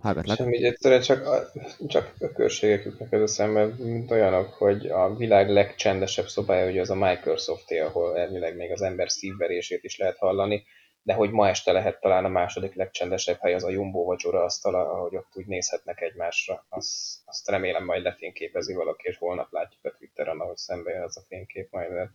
Hallgatlak. 0.00 0.36
Semmi, 0.36 0.64
egyszerűen 0.64 1.00
csak 1.00 1.26
a, 1.26 1.52
csak 1.88 2.14
a 2.18 2.32
körségek 2.32 2.84
jutnak 2.84 3.12
ez 3.12 3.20
eszembe, 3.20 3.66
mint 3.66 4.10
olyanok, 4.10 4.52
hogy 4.52 4.86
a 4.86 5.16
világ 5.16 5.50
legcsendesebb 5.50 6.26
szobája 6.26 6.70
ugye 6.70 6.80
az 6.80 6.90
a 6.90 6.94
microsoft 6.94 7.70
ahol 7.70 8.18
elvileg 8.18 8.56
még 8.56 8.70
az 8.70 8.82
ember 8.82 9.10
szívverését 9.10 9.84
is 9.84 9.98
lehet 9.98 10.18
hallani, 10.18 10.64
de 11.02 11.14
hogy 11.14 11.30
ma 11.30 11.48
este 11.48 11.72
lehet 11.72 12.00
talán 12.00 12.24
a 12.24 12.28
második 12.28 12.74
legcsendesebb 12.74 13.38
hely 13.40 13.54
az 13.54 13.64
a 13.64 13.70
Jumbo 13.70 14.04
vacsora 14.04 14.42
asztala, 14.42 14.90
ahogy 14.90 15.16
ott 15.16 15.30
úgy 15.32 15.46
nézhetnek 15.46 16.00
egymásra. 16.00 16.66
Azt, 16.68 17.18
azt 17.24 17.48
remélem 17.48 17.84
majd 17.84 18.02
lefényképezi 18.02 18.74
valaki, 18.74 19.08
és 19.08 19.16
holnap 19.16 19.52
látjuk 19.52 19.84
a 19.84 19.96
Twitteren, 19.98 20.40
ahogy 20.40 20.56
szembe 20.56 20.90
jön 20.90 21.02
az 21.02 21.16
a 21.16 21.24
fénykép 21.28 21.68
majd. 21.70 21.92
de 21.92 22.10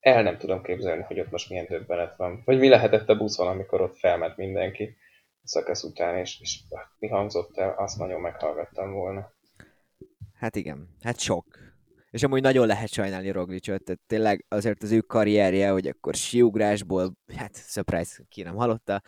El 0.00 0.22
nem 0.22 0.38
tudom 0.38 0.62
képzelni, 0.62 1.02
hogy 1.02 1.20
ott 1.20 1.30
most 1.30 1.48
milyen 1.48 1.66
döbbenet 1.68 2.16
van. 2.16 2.42
Vagy 2.44 2.58
mi 2.58 2.68
lehetett 2.68 3.08
a 3.08 3.16
buszon, 3.16 3.46
amikor 3.46 3.80
ott 3.80 3.96
felment 3.96 4.36
mindenki 4.36 4.96
szakasz 5.44 5.82
után, 5.82 6.16
és, 6.16 6.40
és 6.40 6.60
mi 6.98 7.08
hangzott 7.08 7.56
el, 7.56 7.74
azt 7.78 7.98
nagyon 7.98 8.20
meghallgattam 8.20 8.92
volna. 8.92 9.32
Hát 10.34 10.56
igen, 10.56 10.88
hát 11.00 11.18
sok. 11.18 11.44
És 12.10 12.22
amúgy 12.22 12.42
nagyon 12.42 12.66
lehet 12.66 12.88
sajnálni 12.88 13.30
Roglicot, 13.30 13.84
tehát 13.84 14.00
tényleg 14.06 14.44
azért 14.48 14.82
az 14.82 14.90
ő 14.90 15.00
karrierje, 15.00 15.70
hogy 15.70 15.86
akkor 15.86 16.14
siugrásból, 16.14 17.16
hát 17.36 17.56
surprise, 17.56 18.22
ki 18.28 18.42
nem 18.42 18.54
hallotta, 18.54 19.02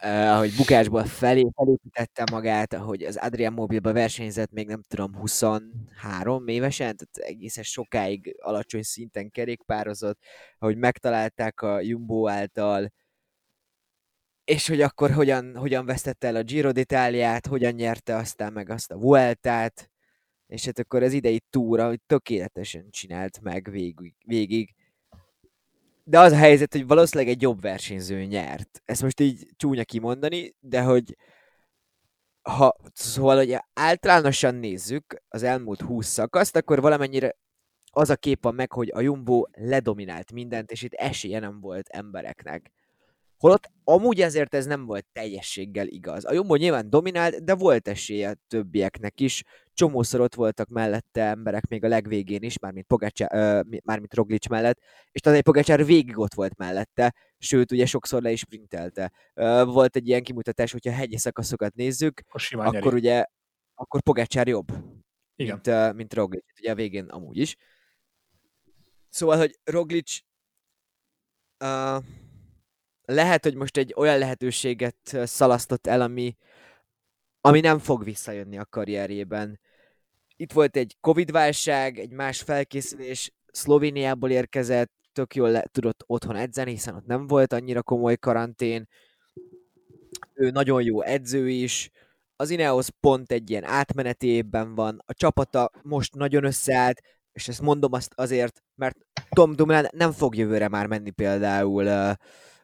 eh, 0.00 0.34
ahogy 0.34 0.54
bukásból 0.56 1.04
felé, 1.04 1.46
felépítette 1.54 2.24
magát, 2.30 2.72
ahogy 2.72 3.02
az 3.02 3.16
Adrian 3.16 3.52
Mobilba 3.52 3.92
versenyzett 3.92 4.50
még 4.50 4.66
nem 4.66 4.82
tudom 4.88 5.16
23 5.16 6.48
évesen, 6.48 6.96
tehát 6.96 7.30
egészen 7.30 7.64
sokáig 7.64 8.36
alacsony 8.40 8.82
szinten 8.82 9.30
kerékpározott, 9.30 10.18
ahogy 10.58 10.76
megtalálták 10.76 11.60
a 11.60 11.80
Jumbo 11.80 12.28
által, 12.28 12.92
és 14.48 14.68
hogy 14.68 14.80
akkor 14.80 15.10
hogyan, 15.10 15.56
hogyan 15.56 15.86
vesztette 15.86 16.26
el 16.26 16.36
a 16.36 16.42
Giro 16.42 16.70
d'Italiát, 16.72 17.46
hogyan 17.48 17.72
nyerte 17.72 18.16
aztán 18.16 18.52
meg 18.52 18.70
azt 18.70 18.90
a 18.90 18.96
Vueltát, 18.96 19.90
és 20.46 20.64
hát 20.64 20.78
akkor 20.78 21.02
az 21.02 21.12
idei 21.12 21.42
túra, 21.50 21.94
tökéletesen 22.06 22.90
csinált 22.90 23.40
meg 23.40 23.70
végig, 23.70 24.14
végig. 24.24 24.74
De 26.04 26.18
az 26.18 26.32
a 26.32 26.36
helyzet, 26.36 26.72
hogy 26.72 26.86
valószínűleg 26.86 27.32
egy 27.32 27.42
jobb 27.42 27.60
versenyző 27.60 28.24
nyert. 28.24 28.82
Ezt 28.84 29.02
most 29.02 29.20
így 29.20 29.46
csúnya 29.56 29.84
kimondani, 29.84 30.54
de 30.60 30.82
hogy 30.82 31.16
ha, 32.42 32.76
szóval, 32.92 33.36
hogy 33.36 33.56
általánosan 33.72 34.54
nézzük 34.54 35.22
az 35.28 35.42
elmúlt 35.42 35.80
20 35.80 36.06
szakaszt, 36.06 36.56
akkor 36.56 36.80
valamennyire 36.80 37.36
az 37.90 38.10
a 38.10 38.16
kép 38.16 38.42
van 38.42 38.54
meg, 38.54 38.72
hogy 38.72 38.90
a 38.94 39.00
Jumbo 39.00 39.44
ledominált 39.52 40.32
mindent, 40.32 40.70
és 40.70 40.82
itt 40.82 40.94
esélye 40.94 41.38
nem 41.38 41.60
volt 41.60 41.88
embereknek. 41.88 42.72
Holott 43.38 43.70
amúgy 43.84 44.20
ezért 44.20 44.54
ez 44.54 44.66
nem 44.66 44.84
volt 44.84 45.06
teljességgel 45.12 45.86
igaz. 45.86 46.24
A 46.24 46.32
Jumbo 46.32 46.54
nyilván 46.54 46.90
dominált, 46.90 47.44
de 47.44 47.54
volt 47.54 47.88
esélye 47.88 48.36
többieknek 48.48 49.20
is. 49.20 49.42
Csomószor 49.74 50.20
ott 50.20 50.34
voltak 50.34 50.68
mellette 50.68 51.22
emberek 51.22 51.66
még 51.66 51.84
a 51.84 51.88
legvégén 51.88 52.42
is, 52.42 52.58
mármint, 52.58 52.86
Pogacsár, 52.86 53.28
ö, 53.34 53.76
mármint 53.84 54.14
Roglic 54.14 54.48
mellett, 54.48 54.78
és 55.10 55.20
Tadej 55.20 55.40
Pogacsár 55.40 55.84
végig 55.84 56.18
ott 56.18 56.34
volt 56.34 56.56
mellette, 56.56 57.14
sőt, 57.38 57.72
ugye 57.72 57.86
sokszor 57.86 58.22
le 58.22 58.30
is 58.30 58.40
sprintelte. 58.40 59.12
Ö, 59.34 59.64
volt 59.64 59.96
egy 59.96 60.08
ilyen 60.08 60.22
kimutatás, 60.22 60.72
hogyha 60.72 60.92
hegyi 60.92 61.16
szakaszokat 61.18 61.74
nézzük, 61.74 62.20
Akkor 62.28 62.72
nyeri. 62.72 62.96
ugye 62.96 63.24
akkor 63.74 64.02
Pogacsár 64.02 64.48
jobb, 64.48 64.68
Igen. 65.36 65.54
mint, 65.64 65.66
uh, 65.66 65.94
mint 65.94 66.14
Roglic. 66.14 66.44
Ugye 66.60 66.70
a 66.70 66.74
végén 66.74 67.04
amúgy 67.04 67.36
is. 67.36 67.56
Szóval, 69.08 69.36
hogy 69.38 69.58
Roglic 69.64 70.18
uh, 71.64 72.04
lehet, 73.12 73.44
hogy 73.44 73.54
most 73.54 73.76
egy 73.76 73.94
olyan 73.96 74.18
lehetőséget 74.18 74.96
szalasztott 75.24 75.86
el, 75.86 76.00
ami, 76.00 76.36
ami 77.40 77.60
nem 77.60 77.78
fog 77.78 78.04
visszajönni 78.04 78.58
a 78.58 78.66
karrierjében. 78.70 79.60
Itt 80.36 80.52
volt 80.52 80.76
egy 80.76 80.96
Covid-válság, 81.00 81.98
egy 81.98 82.10
más 82.10 82.40
felkészülés, 82.40 83.32
Szlovéniából 83.52 84.30
érkezett, 84.30 84.92
tök 85.12 85.34
jól 85.34 85.50
le, 85.50 85.64
tudott 85.72 86.02
otthon 86.06 86.36
edzeni, 86.36 86.70
hiszen 86.70 86.94
ott 86.94 87.06
nem 87.06 87.26
volt 87.26 87.52
annyira 87.52 87.82
komoly 87.82 88.16
karantén. 88.16 88.88
Ő 90.34 90.50
nagyon 90.50 90.82
jó 90.82 91.02
edző 91.02 91.48
is, 91.48 91.90
az 92.36 92.50
Ineos 92.50 92.86
pont 93.00 93.32
egy 93.32 93.50
ilyen 93.50 93.64
átmeneti 93.64 94.26
évben 94.26 94.74
van, 94.74 95.02
a 95.06 95.14
csapata 95.14 95.70
most 95.82 96.14
nagyon 96.14 96.44
összeállt, 96.44 97.00
és 97.32 97.48
ezt 97.48 97.60
mondom 97.60 97.92
azt 97.92 98.12
azért, 98.14 98.62
mert 98.74 98.96
Tom 99.28 99.56
Dumoulin 99.56 99.88
nem 99.92 100.12
fog 100.12 100.36
jövőre 100.36 100.68
már 100.68 100.86
menni 100.86 101.10
például 101.10 101.84
uh, 101.84 102.12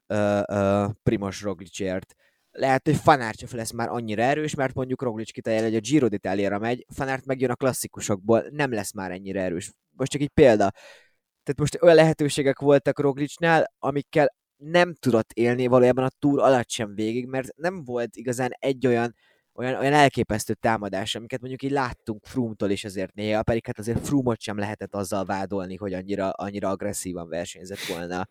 uh, 0.09 0.91
Primoz 1.03 1.41
Roglicért. 1.41 2.15
Lehet, 2.51 2.85
hogy 2.85 2.97
Fanart 2.97 3.51
lesz 3.51 3.73
már 3.73 3.89
annyira 3.89 4.23
erős, 4.23 4.55
mert 4.55 4.75
mondjuk 4.75 5.03
Roglic 5.03 5.31
kitalálja, 5.31 5.65
hogy 5.65 5.77
a 5.77 5.81
Giro 5.81 6.07
d'Italia-ra 6.11 6.59
megy, 6.59 6.87
Fanart 6.95 7.27
megjön 7.27 7.51
a 7.51 7.55
klasszikusokból, 7.55 8.47
nem 8.51 8.73
lesz 8.73 8.93
már 8.93 9.11
ennyire 9.11 9.43
erős. 9.43 9.73
Most 9.91 10.11
csak 10.11 10.21
egy 10.21 10.29
példa. 10.29 10.71
Tehát 11.43 11.59
most 11.59 11.83
olyan 11.83 11.95
lehetőségek 11.95 12.59
voltak 12.59 13.01
Roglicnál, 13.01 13.73
amikkel 13.79 14.35
nem 14.57 14.95
tudott 14.95 15.33
élni 15.33 15.67
valójában 15.67 16.05
a 16.05 16.11
túr 16.19 16.41
alatt 16.41 16.71
sem 16.71 16.95
végig, 16.95 17.27
mert 17.27 17.57
nem 17.57 17.85
volt 17.85 18.17
igazán 18.17 18.51
egy 18.59 18.87
olyan 18.87 19.15
olyan, 19.55 19.75
olyan 19.75 19.93
elképesztő 19.93 20.55
támadás, 20.55 21.15
amiket 21.15 21.41
mondjuk 21.41 21.63
így 21.63 21.71
láttunk 21.71 22.25
Froome-tól 22.25 22.71
is 22.71 22.85
azért 22.85 23.15
néha, 23.15 23.43
pedig 23.43 23.67
hát 23.67 23.79
azért 23.79 24.07
Froome-ot 24.07 24.41
sem 24.41 24.59
lehetett 24.59 24.95
azzal 24.95 25.25
vádolni, 25.25 25.77
hogy 25.77 25.93
annyira, 25.93 26.31
annyira 26.31 26.69
agresszívan 26.69 27.29
versenyzett 27.29 27.85
volna. 27.89 28.29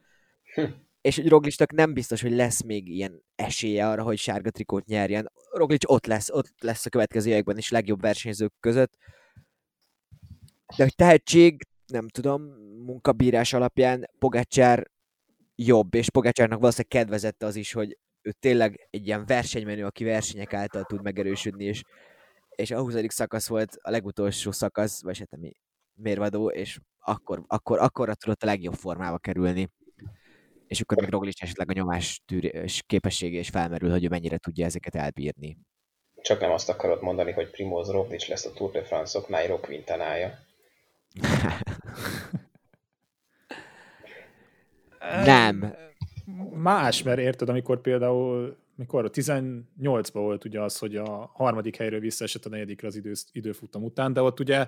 És 1.03 1.15
hogy 1.15 1.27
Roglicnak 1.27 1.71
nem 1.71 1.93
biztos, 1.93 2.21
hogy 2.21 2.31
lesz 2.31 2.63
még 2.63 2.87
ilyen 2.87 3.23
esélye 3.35 3.87
arra, 3.89 4.03
hogy 4.03 4.17
sárga 4.17 4.49
trikót 4.49 4.85
nyerjen. 4.85 5.31
Roglic 5.51 5.89
ott 5.89 6.05
lesz, 6.05 6.29
ott 6.29 6.53
lesz 6.59 6.85
a 6.85 6.89
következő 6.89 7.29
években 7.29 7.57
is 7.57 7.69
legjobb 7.69 8.01
versenyzők 8.01 8.53
között. 8.59 8.97
De 10.77 10.83
hogy 10.83 10.95
tehetség, 10.95 11.67
nem 11.85 12.07
tudom, 12.07 12.41
munkabírás 12.85 13.53
alapján 13.53 14.09
Pogacsár 14.19 14.91
jobb, 15.55 15.93
és 15.93 16.09
Pogacsárnak 16.09 16.59
valószínűleg 16.59 17.03
kedvezette 17.03 17.45
az 17.45 17.55
is, 17.55 17.73
hogy 17.73 17.97
ő 18.21 18.31
tényleg 18.31 18.87
egy 18.89 19.07
ilyen 19.07 19.25
versenymenő, 19.25 19.85
aki 19.85 20.03
versenyek 20.03 20.53
által 20.53 20.83
tud 20.83 21.01
megerősödni, 21.01 21.63
és, 21.63 21.81
és 22.49 22.71
a 22.71 22.79
20. 22.79 22.95
szakasz 23.07 23.47
volt 23.47 23.77
a 23.81 23.89
legutolsó 23.89 24.51
szakasz, 24.51 25.03
vagy 25.03 25.19
hát 25.19 25.33
ami 25.33 25.51
mérvadó, 25.93 26.49
és 26.49 26.79
akkor, 26.99 27.43
akkor, 27.47 27.79
akkorra 27.79 28.15
tudott 28.15 28.43
a 28.43 28.45
legjobb 28.45 28.73
formába 28.73 29.17
kerülni. 29.17 29.69
És 30.67 30.81
akkor 30.81 30.97
még 30.97 31.09
Roglic 31.09 31.41
esetleg 31.41 31.69
a 31.69 31.73
nyomás 31.73 32.21
tűrés 32.25 32.83
képessége 32.87 33.39
is 33.39 33.49
felmerül, 33.49 33.89
hogy 33.89 34.03
ő 34.03 34.07
mennyire 34.07 34.37
tudja 34.37 34.65
ezeket 34.65 34.95
elbírni. 34.95 35.57
Csak 36.21 36.39
nem 36.39 36.51
azt 36.51 36.69
akarod 36.69 37.01
mondani, 37.01 37.31
hogy 37.31 37.49
Primoz 37.49 37.89
Roglic 37.89 38.27
lesz 38.27 38.45
a 38.45 38.53
Tour 38.53 38.71
de 38.71 38.83
France-ok 38.83 39.29
Nairo 39.29 39.59
Quintanája. 39.59 40.39
Nem. 45.25 45.75
Más, 46.53 47.03
mert 47.03 47.19
érted, 47.19 47.49
amikor 47.49 47.81
például 47.81 48.57
mikor 48.75 49.09
18-ban 49.13 50.09
volt 50.11 50.45
ugye 50.45 50.61
az, 50.61 50.77
hogy 50.77 50.95
a 50.95 51.31
harmadik 51.33 51.75
helyről 51.75 51.99
visszaesett 51.99 52.45
a 52.45 52.49
negyedikre 52.49 52.87
az 52.87 52.95
idő, 52.95 53.13
időfutam 53.31 53.83
után, 53.83 54.13
de 54.13 54.21
ott 54.21 54.39
ugye 54.39 54.67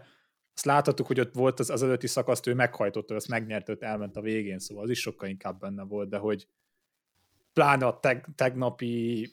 azt 0.55 0.65
láthattuk, 0.65 1.07
hogy 1.07 1.19
ott 1.19 1.33
volt 1.33 1.59
az, 1.59 1.69
az 1.69 1.83
előtti 1.83 2.07
szakaszt, 2.07 2.47
ő 2.47 2.53
meghajtotta, 2.53 3.15
azt 3.15 3.27
megnyerte, 3.27 3.71
ott 3.71 3.83
elment 3.83 4.17
a 4.17 4.21
végén, 4.21 4.59
szóval 4.59 4.83
az 4.83 4.89
is 4.89 4.99
sokkal 4.99 5.29
inkább 5.29 5.59
benne 5.59 5.83
volt, 5.83 6.09
de 6.09 6.17
hogy 6.17 6.47
pláne 7.53 7.85
a 7.85 7.99
teg, 7.99 8.27
tegnapi 8.35 9.29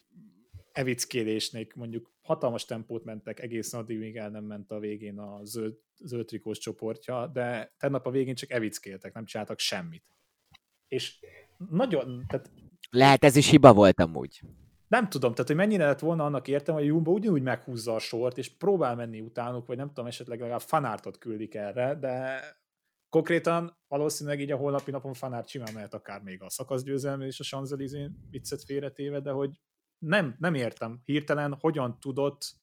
evickélésnél 0.72 1.66
mondjuk 1.74 2.12
hatalmas 2.22 2.64
tempót 2.64 3.04
mentek 3.04 3.40
egészen 3.40 3.80
addig, 3.80 3.98
míg 3.98 4.16
el 4.16 4.30
nem 4.30 4.44
ment 4.44 4.70
a 4.70 4.78
végén 4.78 5.18
a 5.18 5.44
zöld, 5.44 5.74
zöld 6.04 6.26
trikós 6.26 6.58
csoportja, 6.58 7.26
de 7.26 7.74
tegnap 7.78 8.06
a 8.06 8.10
végén 8.10 8.34
csak 8.34 8.50
evickéltek, 8.50 9.12
nem 9.12 9.24
csináltak 9.24 9.58
semmit. 9.58 10.04
És 10.88 11.18
nagyon, 11.70 12.24
tehát 12.28 12.50
Lehet 12.90 13.24
ez 13.24 13.36
is 13.36 13.48
hiba 13.48 13.72
volt 13.72 14.00
amúgy. 14.00 14.40
Nem 14.92 15.08
tudom, 15.08 15.32
tehát 15.32 15.46
hogy 15.46 15.56
mennyire 15.56 15.86
lett 15.86 15.98
volna 15.98 16.24
annak 16.24 16.48
értem, 16.48 16.74
hogy 16.74 16.82
a 16.82 16.86
Jumbo 16.86 17.12
ugyanúgy 17.12 17.42
meghúzza 17.42 17.94
a 17.94 17.98
sort, 17.98 18.38
és 18.38 18.56
próbál 18.56 18.94
menni 18.94 19.20
utánuk, 19.20 19.66
vagy 19.66 19.76
nem 19.76 19.88
tudom, 19.88 20.06
esetleg 20.06 20.38
legalább 20.38 20.60
fanártot 20.60 21.18
küldik 21.18 21.54
erre, 21.54 21.94
de 21.94 22.40
konkrétan 23.08 23.78
valószínűleg 23.88 24.40
így 24.40 24.50
a 24.50 24.56
holnapi 24.56 24.90
napon 24.90 25.12
fanárt 25.12 25.48
simán 25.48 25.72
mehet 25.74 25.94
akár 25.94 26.22
még 26.22 26.42
a 26.42 26.50
szakaszgyőzelmű 26.50 27.26
és 27.26 27.40
a 27.40 27.44
Champs-Élysées 27.44 28.10
viccet 28.30 28.64
félretéve, 28.64 29.20
de 29.20 29.30
hogy 29.30 29.60
nem, 29.98 30.36
nem 30.38 30.54
értem 30.54 31.00
hirtelen, 31.04 31.56
hogyan 31.60 32.00
tudott 32.00 32.54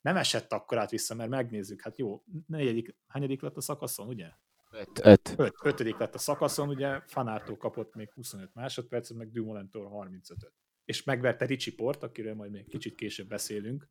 nem 0.00 0.16
esett 0.16 0.52
akkor 0.52 0.78
át 0.78 0.90
vissza, 0.90 1.14
mert 1.14 1.30
megnézzük, 1.30 1.82
hát 1.82 1.98
jó, 1.98 2.22
negyedik, 2.46 2.96
hányadik 3.06 3.42
lett 3.42 3.56
a 3.56 3.60
szakaszon, 3.60 4.08
ugye? 4.08 4.30
Öt. 4.70 5.00
Öt. 5.02 5.34
Öt, 5.36 5.54
ötödik 5.62 5.98
lett 5.98 6.14
a 6.14 6.18
szakaszon, 6.18 6.68
ugye 6.68 7.00
Fanártól 7.06 7.56
kapott 7.56 7.94
még 7.94 8.12
25 8.12 8.54
másodpercet, 8.54 9.16
meg 9.16 9.30
Dumolentől 9.30 9.90
35-öt. 9.92 10.61
És 10.84 11.04
megverte 11.04 11.46
Ricsi 11.46 11.74
Port, 11.74 12.02
akiről 12.02 12.34
majd 12.34 12.50
még 12.50 12.68
kicsit 12.68 12.94
később 12.94 13.28
beszélünk, 13.28 13.88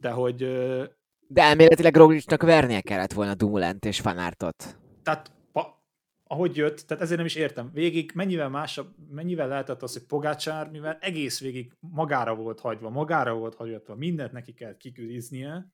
de 0.00 0.10
hogy... 0.10 0.36
De 1.26 1.42
elméletileg 1.42 1.96
Roglicnak 1.96 2.42
vernie 2.42 2.80
kellett 2.80 3.12
volna 3.12 3.34
Dumolent 3.34 3.84
és 3.84 4.00
Fanártot. 4.00 4.78
Tehát 5.02 5.32
ahogy 6.26 6.56
jött, 6.56 6.78
tehát 6.80 7.02
ezért 7.02 7.16
nem 7.16 7.26
is 7.26 7.34
értem. 7.34 7.70
Végig 7.72 8.12
mennyivel 8.14 8.48
másabb, 8.48 8.94
mennyivel 9.08 9.48
lehetett 9.48 9.82
az, 9.82 9.92
hogy 9.92 10.06
Pogácsár, 10.06 10.70
mivel 10.70 10.98
egész 11.00 11.40
végig 11.40 11.72
magára 11.80 12.34
volt 12.34 12.60
hagyva, 12.60 12.90
magára 12.90 13.34
volt 13.34 13.54
hagyva, 13.54 13.94
mindent 13.94 14.32
neki 14.32 14.52
kellett 14.52 14.76
kiküriznie, 14.76 15.72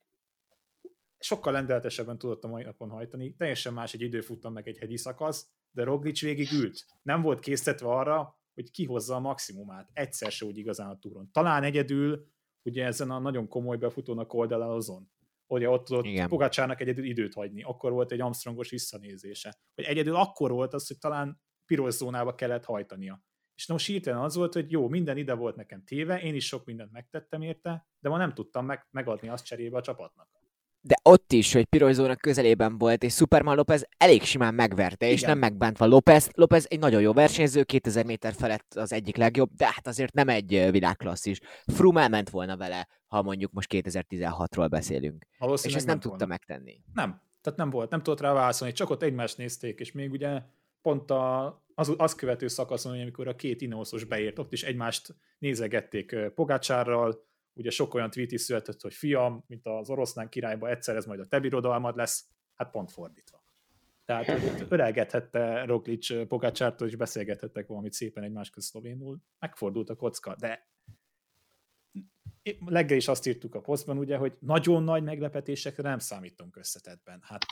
sokkal 1.19 1.53
lendeletesebben 1.53 2.19
tudott 2.19 2.45
a 2.45 2.49
mai 2.49 2.63
napon 2.63 2.91
hajtani. 2.91 3.35
Teljesen 3.35 3.73
más 3.73 3.95
egy 3.95 4.01
időfutam 4.01 4.53
meg 4.53 4.69
egy 4.69 4.79
hegyi 4.79 4.97
szakasz, 4.97 5.49
de 5.71 5.85
Roglic 5.85 6.21
végig 6.21 6.53
ült. 6.53 6.85
Nem 7.03 7.23
volt 7.23 7.41
készítve 7.41 7.89
arra, 7.89 8.40
hogy 8.55 8.71
kihozza 8.71 9.15
a 9.15 9.21
maximumát. 9.21 9.91
Egyszer 9.93 10.31
se 10.33 10.45
úgy 10.45 10.59
igazán 10.59 10.91
a 10.91 10.99
túron. 10.99 11.31
Talán 11.33 11.63
egyedül, 11.63 12.27
ugye 12.63 12.85
ezen 12.85 13.11
a 13.11 13.19
nagyon 13.19 13.49
komoly 13.49 13.77
befutónak 13.77 14.33
oldalazon. 14.33 15.11
Ugye 15.47 15.69
ott 15.69 15.85
tudott. 15.85 16.29
Pogácsának 16.29 16.81
egyedül 16.81 17.05
időt 17.05 17.35
hagyni. 17.35 17.63
Akkor 17.63 17.93
volt 17.93 18.13
egy 18.13 18.21
Armstrongos 18.21 18.71
visszanézése. 18.71 19.59
Hogy 19.75 19.85
egyedül 19.85 20.15
akkor 20.15 20.51
volt 20.51 20.75
az, 20.75 20.87
hogy 20.87 20.99
talán 20.99 21.41
piros 21.67 21.95
zónába 21.95 22.35
kellett 22.35 22.65
hajtania. 22.65 23.23
És 23.55 23.67
most 23.67 23.87
hirtelen 23.87 24.21
az 24.21 24.35
volt, 24.35 24.53
hogy 24.53 24.71
jó, 24.71 24.89
minden 24.89 25.17
ide 25.17 25.35
volt 25.35 25.57
nekem 25.57 25.85
téve, 25.85 26.21
én 26.21 26.35
is 26.35 26.47
sok 26.47 26.65
mindent 26.65 26.93
megtettem 26.93 27.43
érte, 27.43 27.89
de 27.99 28.09
ma 28.09 28.17
nem 28.17 28.35
tudtam 28.35 28.67
meg, 28.67 28.87
megadni 28.91 29.29
azt 29.29 29.45
cserébe 29.45 29.77
a 29.77 29.83
csapatnak 29.83 30.40
de 30.83 30.97
ott 31.03 31.33
is, 31.33 31.53
hogy 31.53 31.65
piros 31.65 31.95
zóna 31.95 32.17
közelében 32.17 32.79
volt, 32.79 33.03
és 33.03 33.15
Superman 33.15 33.57
López 33.57 33.87
elég 33.97 34.23
simán 34.23 34.55
megverte, 34.55 35.05
Igen. 35.05 35.17
és 35.17 35.23
nem 35.23 35.39
megbántva 35.39 35.87
López. 35.87 36.31
López 36.35 36.67
egy 36.69 36.79
nagyon 36.79 37.01
jó 37.01 37.13
versenyző, 37.13 37.63
2000 37.63 38.05
méter 38.05 38.33
felett 38.33 38.75
az 38.75 38.93
egyik 38.93 39.17
legjobb, 39.17 39.51
de 39.57 39.65
hát 39.65 39.87
azért 39.87 40.13
nem 40.13 40.29
egy 40.29 40.69
világklasszis. 40.71 41.41
Froome 41.67 42.01
elment 42.01 42.31
volna 42.31 42.57
vele, 42.57 42.89
ha 43.07 43.23
mondjuk 43.23 43.53
most 43.53 43.69
2016-ról 43.75 44.67
beszélünk. 44.71 45.27
És 45.63 45.75
ezt 45.75 45.87
nem 45.87 46.01
tudta 46.01 46.09
volna. 46.09 46.27
megtenni. 46.27 46.83
Nem, 46.95 47.23
tehát 47.41 47.59
nem 47.59 47.71
volt, 47.71 47.91
nem 47.91 48.03
tudott 48.03 48.21
rá 48.21 48.33
válaszolni, 48.33 48.75
csak 48.75 48.91
ott 48.91 49.03
egymást 49.03 49.37
nézték, 49.37 49.81
és 49.81 49.93
még 49.93 50.11
ugye 50.11 50.43
pont 50.83 51.11
a, 51.11 51.47
az, 51.75 51.95
az 51.97 52.15
követő 52.15 52.49
szakaszon, 52.49 53.01
amikor 53.01 53.29
a 53.29 53.35
két 53.35 53.61
Ineosos 53.61 54.05
beért, 54.05 54.39
ott 54.39 54.53
is 54.53 54.63
egymást 54.63 55.15
nézegették 55.39 56.17
Pogácsárral, 56.35 57.29
ugye 57.55 57.71
sok 57.71 57.95
olyan 57.95 58.11
tweet 58.11 58.33
is 58.33 58.41
született, 58.41 58.81
hogy 58.81 58.95
fiam, 58.95 59.45
mint 59.47 59.67
az 59.67 59.91
oroszlán 59.91 60.29
királyba, 60.29 60.69
egyszer 60.69 60.97
ez 60.97 61.07
majd 61.07 61.21
a 61.21 61.27
te 61.27 61.41
birodalmad 61.41 61.97
lesz, 61.97 62.25
hát 62.55 62.71
pont 62.71 62.91
fordítva. 62.91 63.43
Tehát 64.05 64.43
ölelgethette 64.69 65.65
Roglic 65.65 66.27
Pogácsártól, 66.29 66.89
és 66.89 66.97
beszélgethettek 66.97 67.67
valamit 67.67 67.93
szépen 67.93 68.23
egymás 68.23 68.51
közt 68.51 68.69
szlovénul, 68.69 69.19
megfordult 69.39 69.91
a 69.91 69.95
kocka, 69.95 70.37
de 70.39 70.69
leggel 72.67 72.97
is 72.97 73.09
azt 73.09 73.27
írtuk 73.27 73.55
a 73.55 73.61
posztban, 73.61 73.99
ugye, 73.99 74.17
hogy 74.17 74.33
nagyon 74.41 74.83
nagy 74.83 75.03
meglepetésekre 75.03 75.83
nem 75.89 75.99
számítunk 75.99 76.57
összetetben. 76.57 77.21
Hát 77.23 77.45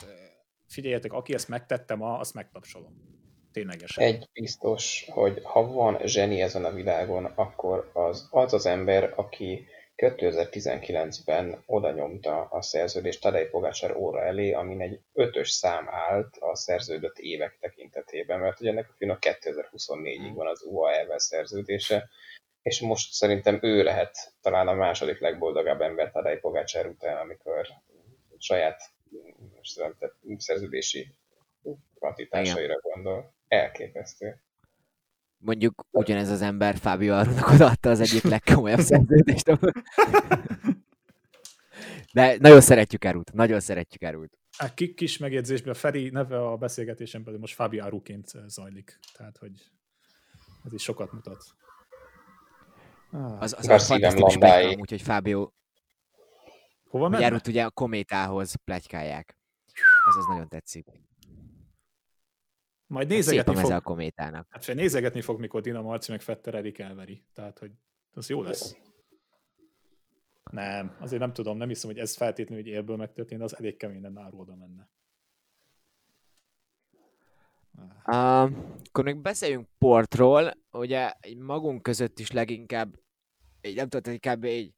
figyeljetek, 0.67 1.13
aki 1.13 1.33
ezt 1.33 1.47
megtette 1.47 1.95
ma, 1.95 2.17
azt 2.17 2.33
megtapsolom. 2.33 3.17
Ténylegesen. 3.51 4.03
Egy 4.03 4.29
biztos, 4.33 5.05
hogy 5.09 5.39
ha 5.43 5.67
van 5.67 5.97
zseni 6.05 6.41
ezen 6.41 6.65
a 6.65 6.71
világon, 6.71 7.25
akkor 7.25 7.91
az 7.93 8.27
az, 8.31 8.53
az 8.53 8.65
ember, 8.65 9.13
aki 9.15 9.65
2019-ben 9.99 11.63
oda 11.65 11.91
nyomta 11.91 12.41
a 12.41 12.61
szerződést 12.61 13.21
Tadej 13.21 13.49
Pogácsár 13.49 13.95
óra 13.95 14.23
elé, 14.23 14.51
amin 14.51 14.81
egy 14.81 14.99
ötös 15.13 15.49
szám 15.49 15.87
állt 15.89 16.37
a 16.39 16.55
szerződött 16.55 17.17
évek 17.17 17.57
tekintetében, 17.59 18.39
mert 18.39 18.59
ugye 18.59 18.69
ennek 18.69 18.89
a 18.89 18.93
fiúnak 18.97 19.19
2024-ig 19.21 20.31
van 20.33 20.47
az 20.47 20.63
UAE-vel 20.63 21.19
szerződése, 21.19 22.09
és 22.61 22.79
most 22.81 23.11
szerintem 23.11 23.59
ő 23.61 23.83
lehet 23.83 24.33
talán 24.41 24.67
a 24.67 24.73
második 24.73 25.19
legboldogabb 25.19 25.81
ember 25.81 26.11
Tadej 26.11 26.39
Pogácsár 26.39 26.87
után, 26.87 27.17
amikor 27.17 27.67
saját 28.37 28.81
szerződési 30.37 31.15
kvantitásaira 31.95 32.79
gondol. 32.79 33.33
Elképesztő 33.47 34.41
mondjuk 35.39 35.85
ugyanez 35.91 36.29
az 36.29 36.41
ember 36.41 36.77
Fábio 36.77 37.13
Arunak 37.13 37.49
odaadta 37.49 37.89
az 37.89 37.99
egyik 37.99 38.23
legkomolyabb 38.23 38.79
szerződést. 38.79 39.51
De 42.13 42.37
nagyon 42.39 42.61
szeretjük 42.61 43.03
Arut, 43.03 43.33
nagyon 43.33 43.59
szeretjük 43.59 44.01
Arut. 44.01 44.37
A 44.57 44.73
kis 44.95 45.17
megjegyzésben 45.17 45.73
a 45.73 45.77
Feri 45.77 46.09
neve 46.09 46.47
a 46.47 46.57
beszélgetésen 46.57 47.23
belül 47.23 47.39
most 47.39 47.55
Fábio 47.55 47.85
Aruként 47.85 48.31
zajlik, 48.47 48.99
tehát 49.13 49.37
hogy 49.37 49.51
ez 50.65 50.73
is 50.73 50.83
sokat 50.83 51.11
mutat. 51.11 51.43
Ah. 53.11 53.41
Az, 53.41 53.55
az 53.57 53.67
a 53.67 53.79
fantasztikus 53.79 54.33
spektrum, 54.33 54.79
úgyhogy 54.79 55.01
Fábio 55.01 55.51
Hova? 56.89 57.17
Arut 57.17 57.47
ugye 57.47 57.63
a 57.63 57.71
kométához 57.71 58.55
plegykálják. 58.63 59.37
Ez 60.09 60.15
az 60.15 60.25
nagyon 60.25 60.47
tetszik. 60.47 60.85
Majd 62.89 63.07
nézegetni 63.07 63.55
fog. 63.55 63.71
a 63.71 63.81
kométának. 63.81 64.47
Hát 64.49 64.63
fél 64.63 64.75
nézegetni 64.75 65.21
fog, 65.21 65.39
mikor 65.39 65.61
Dina 65.61 65.81
Marci 65.81 66.11
meg 66.11 66.21
Fetter 66.21 66.55
Erik 66.55 66.79
elveri. 66.79 67.23
Tehát, 67.33 67.59
hogy 67.59 67.71
az 68.13 68.29
jó 68.29 68.41
lesz. 68.41 68.77
Nem, 70.51 70.95
azért 70.99 71.21
nem 71.21 71.33
tudom, 71.33 71.57
nem 71.57 71.67
hiszem, 71.67 71.89
hogy 71.89 71.99
ez 71.99 72.15
feltétlenül 72.15 72.63
hogy 72.63 72.73
élből 72.73 72.95
megtörtént, 72.95 73.41
az 73.41 73.57
elég 73.57 73.77
keményen 73.77 74.11
náru 74.11 74.39
oda 74.39 74.55
menne. 74.55 74.89
Uh, 78.05 78.57
akkor 78.87 79.03
még 79.03 79.21
beszéljünk 79.21 79.67
portról, 79.77 80.53
ugye 80.71 81.13
magunk 81.37 81.81
között 81.81 82.19
is 82.19 82.31
leginkább, 82.31 82.99
így 83.61 83.75
nem 83.75 83.89
tudom, 83.89 84.13
inkább 84.13 84.43
egy 84.43 84.73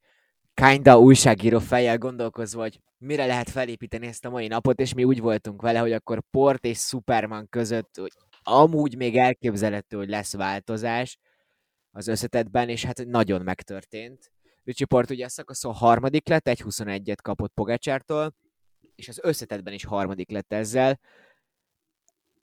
kinda 0.68 0.98
újságíró 0.98 1.58
fejjel 1.58 1.98
gondolkozva, 1.98 2.60
hogy 2.60 2.80
mire 2.98 3.26
lehet 3.26 3.50
felépíteni 3.50 4.06
ezt 4.06 4.24
a 4.24 4.30
mai 4.30 4.46
napot, 4.46 4.80
és 4.80 4.94
mi 4.94 5.04
úgy 5.04 5.20
voltunk 5.20 5.62
vele, 5.62 5.78
hogy 5.78 5.92
akkor 5.92 6.22
Port 6.30 6.64
és 6.64 6.78
Superman 6.78 7.48
között 7.48 7.96
hogy 7.96 8.12
amúgy 8.42 8.96
még 8.96 9.16
elképzelhető, 9.16 9.96
hogy 9.96 10.08
lesz 10.08 10.34
változás 10.34 11.18
az 11.90 12.08
összetetben, 12.08 12.68
és 12.68 12.84
hát 12.84 13.04
nagyon 13.06 13.42
megtörtént. 13.42 14.32
Ricsi 14.64 14.84
Port 14.84 15.10
ugye 15.10 15.24
a 15.24 15.28
szakaszon 15.28 15.74
harmadik 15.74 16.28
lett, 16.28 16.48
egy 16.48 16.62
21-et 16.64 17.18
kapott 17.22 17.52
Pogacsártól, 17.54 18.34
és 18.94 19.08
az 19.08 19.18
összetetben 19.22 19.72
is 19.72 19.84
harmadik 19.84 20.30
lett 20.30 20.52
ezzel. 20.52 21.00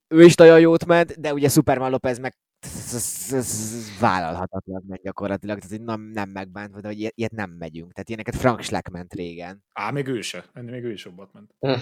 Ő 0.08 0.24
is 0.24 0.36
nagyon 0.36 0.60
jót 0.60 0.86
ment, 0.86 1.20
de 1.20 1.34
ugye 1.34 1.50
Superman 1.50 1.92
Lopez 1.92 2.20
meg 2.20 2.36
ez, 2.94 3.30
ez 3.34 4.00
vállalhatatlan 4.00 4.84
meg 4.88 5.02
gyakorlatilag, 5.02 5.60
tehát 5.60 5.86
nem, 5.86 6.02
nem 6.02 6.30
megbántva, 6.30 6.82
de 6.82 6.88
hogy 6.88 7.12
ilyet 7.16 7.32
nem 7.32 7.52
megyünk. 7.52 7.92
Tehát 7.92 8.10
ilyeneket 8.10 8.36
Frank 8.36 8.62
Schleck 8.62 8.90
ment 8.90 9.14
régen. 9.14 9.64
Á, 9.74 9.92
még 9.92 10.08
ő 10.08 10.22
se. 10.22 10.46
Ennél 10.54 10.72
még 10.72 10.84
ő 10.84 10.92
is 10.92 11.06
jobbat 11.06 11.34
ment. 11.34 11.56
Hm. 11.60 11.82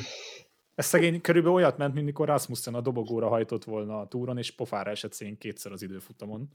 Ez 0.75 0.85
szegény 0.85 1.21
körülbelül 1.21 1.57
olyat 1.57 1.77
ment, 1.77 1.93
mint 1.93 2.05
mikor 2.05 2.27
Rasmussen 2.27 2.73
a 2.73 2.81
dobogóra 2.81 3.27
hajtott 3.27 3.63
volna 3.63 3.99
a 3.99 4.07
túron, 4.07 4.37
és 4.37 4.55
pofára 4.55 4.89
esett 4.89 5.13
szén 5.13 5.37
kétszer 5.37 5.71
az 5.71 5.81
időfutamon. 5.81 6.49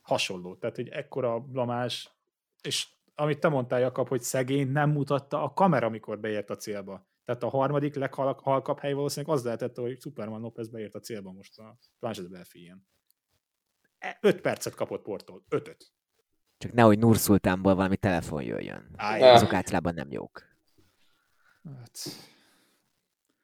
Hasonló. 0.00 0.54
Tehát 0.54 0.78
egy 0.78 0.88
ekkora 0.88 1.40
blamás, 1.40 2.10
és 2.62 2.88
amit 3.14 3.38
te 3.38 3.48
mondtál, 3.48 3.80
Jakab, 3.80 4.08
hogy 4.08 4.22
szegény 4.22 4.70
nem 4.70 4.90
mutatta 4.90 5.42
a 5.42 5.52
kamera, 5.52 5.86
amikor 5.86 6.20
beért 6.20 6.50
a 6.50 6.56
célba. 6.56 7.06
Tehát 7.24 7.42
a 7.42 7.48
harmadik 7.48 7.94
leghalkabb 7.94 8.78
hely 8.78 8.92
valószínűleg 8.92 9.36
az 9.36 9.44
lehetett, 9.44 9.76
hogy 9.76 10.00
Superman 10.00 10.40
Lopez 10.40 10.68
beért 10.68 10.94
a 10.94 11.00
célba 11.00 11.32
most 11.32 11.58
a 11.58 11.78
Blanchett 12.00 12.30
Belfien. 12.30 12.86
5 14.20 14.40
percet 14.40 14.74
kapott 14.74 15.02
Portól. 15.02 15.44
5 15.48 15.76
Csak 16.58 16.72
nehogy 16.72 16.98
Nurszultánból 16.98 17.74
valami 17.74 17.96
telefon 17.96 18.42
jöjjön. 18.42 18.90
Áj, 18.96 19.22
Azok 19.22 19.52
általában 19.52 19.94
nem 19.94 20.10
jók. 20.10 20.42
Hát, 21.64 21.98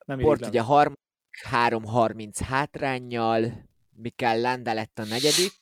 nem 0.04 0.18
Port 0.18 0.46
ugye 0.46 0.62
3-30 1.50 2.38
hátrányjal, 2.44 3.68
Mikel 3.90 4.40
Landa 4.40 4.72
lett 4.72 4.98
a 4.98 5.04
negyedik. 5.04 5.52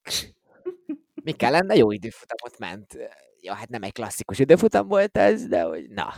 Mikel 1.14 1.50
Landa 1.50 1.74
jó 1.74 1.90
időfutamot 1.90 2.58
ment. 2.58 2.96
Ja, 3.40 3.54
hát 3.54 3.68
nem 3.68 3.82
egy 3.82 3.92
klasszikus 3.92 4.38
időfutam 4.38 4.88
volt 4.88 5.16
ez, 5.16 5.46
de 5.46 5.62
hogy 5.62 5.88
na, 5.88 6.12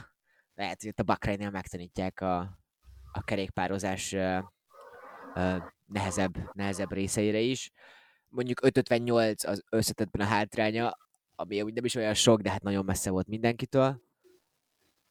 lehet, 0.54 0.80
hogy 0.80 0.90
itt 0.90 1.00
a 1.00 1.02
Bakrainél 1.02 1.50
megtanítják 1.50 2.20
a, 2.20 2.38
a 3.12 3.22
kerékpározás 3.24 4.12
uh, 4.12 4.38
uh, 5.34 5.56
nehezebb, 5.86 6.36
nehezebb 6.52 6.92
részeire 6.92 7.38
is 7.38 7.72
mondjuk 8.30 8.62
558 8.62 9.44
az 9.44 9.62
összetettben 9.70 10.26
a 10.26 10.30
hátránya, 10.30 10.96
ami 11.34 11.62
úgy 11.62 11.72
nem 11.72 11.84
is 11.84 11.94
olyan 11.94 12.14
sok, 12.14 12.40
de 12.40 12.50
hát 12.50 12.62
nagyon 12.62 12.84
messze 12.84 13.10
volt 13.10 13.26
mindenkitől. 13.26 14.02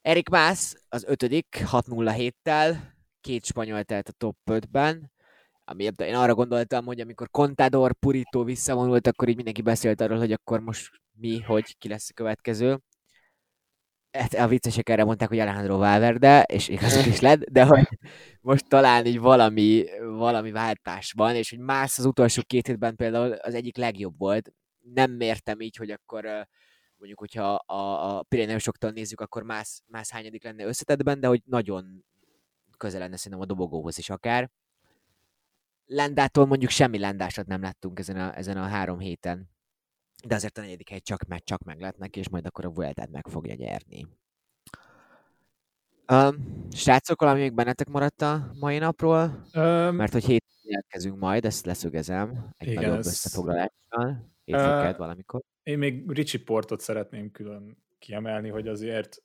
Erik 0.02 0.30
Mász 0.30 0.84
az 0.90 1.04
ötödik, 1.04 1.64
607-tel, 1.66 2.78
két 3.22 3.46
spanyol 3.46 3.84
telt 3.84 4.08
a 4.10 4.12
top 4.12 4.38
5-ben. 4.46 5.12
Ami, 5.66 5.90
én 5.98 6.16
arra 6.16 6.34
gondoltam, 6.34 6.86
hogy 6.86 7.00
amikor 7.00 7.30
Contador, 7.30 7.94
Purito 7.94 8.44
visszavonult, 8.44 9.08
akkor 9.08 9.28
így 9.28 9.36
mindenki 9.36 9.62
beszélt 9.62 10.02
arról, 10.02 10.18
hogy 10.18 10.32
akkor 10.32 10.60
most 10.60 11.02
mi, 11.12 11.40
hogy 11.40 11.78
ki 11.78 11.88
lesz 11.88 12.10
a 12.10 12.14
következő. 12.14 12.80
Hát 14.12 14.34
a 14.34 14.48
viccesek 14.48 14.90
erre 14.90 15.04
mondták, 15.04 15.30
hogy 15.30 15.40
Alejandro 15.40 15.78
Valverde, 15.78 16.44
és 16.44 16.68
igazuk 16.68 17.06
is 17.06 17.20
lett, 17.20 17.40
de 17.40 17.66
hogy 17.66 17.88
most 18.42 18.68
talán 18.68 19.06
így 19.06 19.20
valami, 19.20 19.86
valami 20.00 20.52
váltás 20.52 21.12
van, 21.12 21.36
és 21.36 21.50
hogy 21.50 21.60
más 21.60 21.98
az 21.98 22.06
utolsó 22.06 22.42
két 22.48 22.68
hétben 22.68 22.96
például 22.96 23.32
az 23.32 23.54
egyik 23.54 23.78
legjobb 23.78 24.18
volt. 24.18 24.52
Nem 24.94 25.12
mértem 25.12 25.60
így, 25.60 25.76
hogy 25.76 25.92
akkor 25.92 26.48
mondjuk, 26.96 27.20
hogyha 27.20 27.54
a, 27.56 28.18
a 28.18 28.24
Pireneosoktól 28.24 28.92
nézzük, 28.92 29.22
akkor 29.22 29.44
más, 29.44 29.82
más 29.88 30.10
hányadik 30.10 30.44
lenne 30.44 30.66
összetettben, 30.66 31.20
de 31.20 31.28
hogy 31.28 31.42
nagyon 31.46 32.06
közel 32.78 33.00
lenne 33.00 33.18
szerintem 33.18 33.42
a 33.42 33.46
dobogóhoz 33.46 33.98
is 33.98 34.10
akár. 34.10 34.50
Lendától 35.86 36.46
mondjuk 36.46 36.72
semmi 36.72 37.00
lendásat 37.00 37.48
nem 37.48 37.62
láttunk 37.62 38.00
ezen 38.00 38.18
a, 38.18 38.38
ezen 38.38 38.58
a 38.58 38.68
három 38.68 39.00
héten. 39.00 39.50
De 40.28 40.36
azért 40.36 40.58
a 40.58 40.62
negyedik 40.62 40.90
hely 40.90 41.00
csak 41.00 41.24
meg, 41.28 41.44
csak 41.44 41.64
meg 41.64 41.80
lett 41.80 41.98
neki, 41.98 42.20
és 42.20 42.30
majd 42.30 42.46
akkor 42.46 42.66
a 42.66 42.72
Vueltát 42.72 43.10
meg 43.12 43.28
fogja 43.28 43.56
nyerni. 43.56 44.08
Um, 46.12 46.68
srácok, 46.72 47.22
valami 47.22 47.40
még 47.40 47.54
bennetek 47.54 47.88
maradt 47.88 48.22
a 48.22 48.52
mai 48.60 48.78
napról? 48.78 49.44
Um, 49.54 49.96
Mert 49.96 50.12
hogy 50.12 50.26
hét 50.26 50.46
jelentkezünk 50.62 51.20
majd, 51.20 51.46
ezt 51.46 51.66
leszögezem 51.66 52.54
egy 52.58 52.68
igen, 52.68 52.84
nagyobb 52.84 53.00
ez... 53.00 53.08
összefoglalással. 53.08 54.34
Hétfőket 54.44 54.92
uh, 54.92 54.98
valamikor. 54.98 55.42
Én 55.64 55.78
még 55.78 56.12
Ricsi 56.12 56.44
Portot 56.44 56.80
szeretném 56.80 57.32
külön 57.32 57.84
kiemelni, 58.00 58.50
hogy 58.50 58.68
azért 58.68 59.24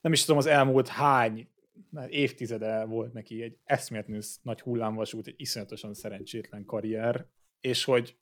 nem 0.00 0.12
is 0.12 0.20
tudom, 0.20 0.38
az 0.38 0.46
elmúlt 0.46 0.88
hány 0.88 1.48
már 1.90 2.10
évtizede 2.10 2.84
volt 2.84 3.12
neki 3.12 3.42
egy 3.42 3.58
eszméletlenül 3.64 4.22
nagy 4.42 4.60
hullámvasút, 4.60 5.26
egy 5.26 5.34
iszonyatosan 5.36 5.94
szerencsétlen 5.94 6.64
karrier, 6.64 7.26
és 7.60 7.84
hogy 7.84 8.16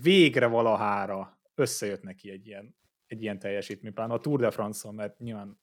végre 0.00 0.46
valahára 0.46 1.40
összejött 1.54 2.02
neki 2.02 2.30
egy 2.30 2.46
ilyen, 2.46 2.76
egy 3.06 3.22
ilyen 3.22 3.38
teljesítmény, 3.38 3.92
pláne 3.92 4.14
a 4.14 4.20
Tour 4.20 4.40
de 4.40 4.50
France-on, 4.50 4.94
mert 4.94 5.18
nyilván 5.18 5.60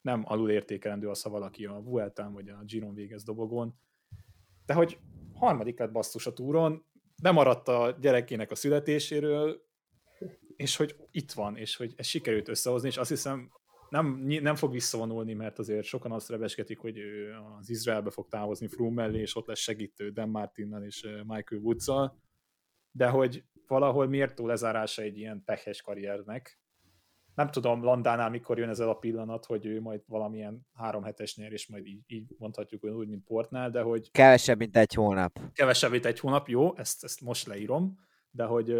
nem 0.00 0.22
alulértékelendő 0.24 1.08
az, 1.08 1.22
ha 1.22 1.30
valaki 1.30 1.64
a 1.64 1.80
Vueltán 1.80 2.32
vagy 2.32 2.48
a 2.48 2.62
Giron 2.64 2.94
végez 2.94 3.22
dobogón, 3.22 3.74
de 4.66 4.74
hogy 4.74 4.98
harmadik 5.34 5.78
lett 5.78 5.92
basszus 5.92 6.26
a 6.26 6.32
túron, 6.32 6.84
bemaradt 7.22 7.68
a 7.68 7.96
gyerekének 8.00 8.50
a 8.50 8.54
születéséről, 8.54 9.62
és 10.56 10.76
hogy 10.76 10.96
itt 11.10 11.32
van, 11.32 11.56
és 11.56 11.76
hogy 11.76 11.94
ez 11.96 12.06
sikerült 12.06 12.48
összehozni, 12.48 12.88
és 12.88 12.96
azt 12.96 13.08
hiszem 13.08 13.50
nem, 13.88 14.06
nem 14.26 14.54
fog 14.54 14.72
visszavonulni, 14.72 15.34
mert 15.34 15.58
azért 15.58 15.84
sokan 15.84 16.12
azt 16.12 16.28
rebesketik, 16.28 16.78
hogy 16.78 16.98
ő 16.98 17.34
az 17.58 17.70
Izraelbe 17.70 18.10
fog 18.10 18.28
távozni 18.28 18.68
Froome 18.68 19.02
mellé, 19.02 19.20
és 19.20 19.36
ott 19.36 19.46
lesz 19.46 19.58
segítő 19.58 20.10
Dan 20.10 20.28
Martinnal 20.28 20.84
és 20.84 21.02
Michael 21.26 21.60
woods 21.60 21.86
de 22.92 23.08
hogy 23.08 23.44
valahol 23.70 24.06
mértó 24.06 24.46
lezárása 24.46 25.02
egy 25.02 25.18
ilyen 25.18 25.42
pehes 25.44 25.82
karriernek. 25.82 26.60
Nem 27.34 27.50
tudom 27.50 27.82
Landánál 27.82 28.30
mikor 28.30 28.58
jön 28.58 28.68
ez 28.68 28.78
a 28.78 28.94
pillanat, 28.94 29.44
hogy 29.44 29.66
ő 29.66 29.80
majd 29.80 30.02
valamilyen 30.06 30.66
három 30.74 31.02
hetes 31.02 31.36
nyer, 31.36 31.52
és 31.52 31.68
majd 31.68 31.86
így, 31.86 32.00
így 32.06 32.34
mondhatjuk 32.38 32.84
úgy, 32.84 33.08
mint 33.08 33.24
Portnál, 33.24 33.70
de 33.70 33.80
hogy... 33.80 34.10
Kevesebb, 34.10 34.58
mint 34.58 34.76
egy 34.76 34.94
hónap. 34.94 35.40
Kevesebb, 35.52 35.90
mint 35.90 36.04
egy 36.06 36.20
hónap, 36.20 36.48
jó, 36.48 36.76
ezt, 36.76 37.04
ezt 37.04 37.20
most 37.20 37.46
leírom, 37.46 37.98
de 38.30 38.44
hogy 38.44 38.74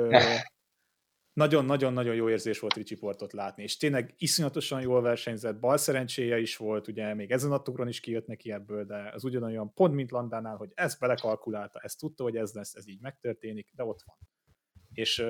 nagyon-nagyon-nagyon 1.32 2.14
jó 2.14 2.28
érzés 2.30 2.58
volt 2.58 2.74
Ricsi 2.74 2.96
Portot 2.96 3.32
látni, 3.32 3.62
és 3.62 3.76
tényleg 3.76 4.14
iszonyatosan 4.18 4.80
jól 4.80 5.02
versenyzett, 5.02 5.60
bal 5.60 5.76
szerencséje 5.76 6.38
is 6.38 6.56
volt, 6.56 6.88
ugye 6.88 7.14
még 7.14 7.30
ezen 7.30 7.52
a 7.52 7.62
túron 7.62 7.88
is 7.88 8.00
kijött 8.00 8.26
neki 8.26 8.52
ebből, 8.52 8.84
de 8.84 9.10
az 9.14 9.24
ugyanolyan 9.24 9.74
pont, 9.74 9.94
mint 9.94 10.10
Landánál, 10.10 10.56
hogy 10.56 10.70
ezt 10.74 11.00
belekalkulálta, 11.00 11.78
ezt 11.78 11.98
tudta, 11.98 12.22
hogy 12.22 12.36
ez 12.36 12.52
lesz, 12.52 12.74
ez 12.74 12.88
így 12.88 13.00
megtörténik, 13.00 13.70
de 13.74 13.84
ott 13.84 14.02
van. 14.04 14.16
És 15.00 15.24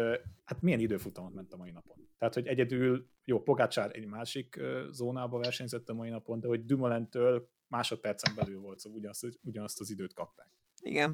hát 0.45 0.63
milyen 0.63 0.81
időfutamot 0.81 1.35
ment 1.35 1.53
a 1.53 1.57
mai 1.57 1.71
napon. 1.71 2.09
Tehát, 2.19 2.35
hogy 2.35 2.47
egyedül, 2.47 3.09
jó, 3.25 3.43
Pogácsár 3.43 3.91
egy 3.97 4.07
másik 4.07 4.61
zónába 4.91 5.39
versenyzett 5.39 5.89
a 5.89 5.95
mai 5.95 6.09
napon, 6.09 6.41
de 6.41 6.47
hogy 6.47 6.65
Dumoulin-től 6.65 7.49
másodpercen 7.69 8.35
belül 8.35 8.61
volt, 8.61 8.79
szóval 8.79 8.99
ugyanazt, 8.99 9.27
ugyanazt 9.43 9.81
az 9.81 9.91
időt 9.91 10.15
kapták. 10.15 10.49
Igen, 10.81 11.11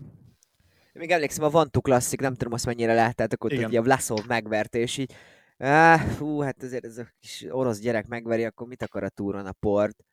én 0.92 0.92
még 0.92 1.10
emlékszem, 1.10 1.44
a 1.44 1.50
Vantu 1.50 1.80
klasszik, 1.80 2.20
nem 2.20 2.34
tudom 2.34 2.52
azt 2.52 2.66
mennyire 2.66 2.94
láttátok, 2.94 3.44
ott 3.44 3.54
hogy 3.54 3.76
a 3.76 3.82
Vlasov 3.82 4.26
megverte, 4.26 4.78
és 4.78 4.98
így, 4.98 5.12
áh, 5.58 6.00
fú, 6.00 6.40
hát 6.40 6.62
azért 6.62 6.84
ez 6.84 6.98
a 6.98 7.06
kis 7.20 7.46
orosz 7.48 7.80
gyerek 7.80 8.06
megveri, 8.06 8.44
akkor 8.44 8.66
mit 8.66 8.82
akar 8.82 9.02
a 9.02 9.08
túron 9.08 9.46
a 9.46 9.52
port? 9.52 10.04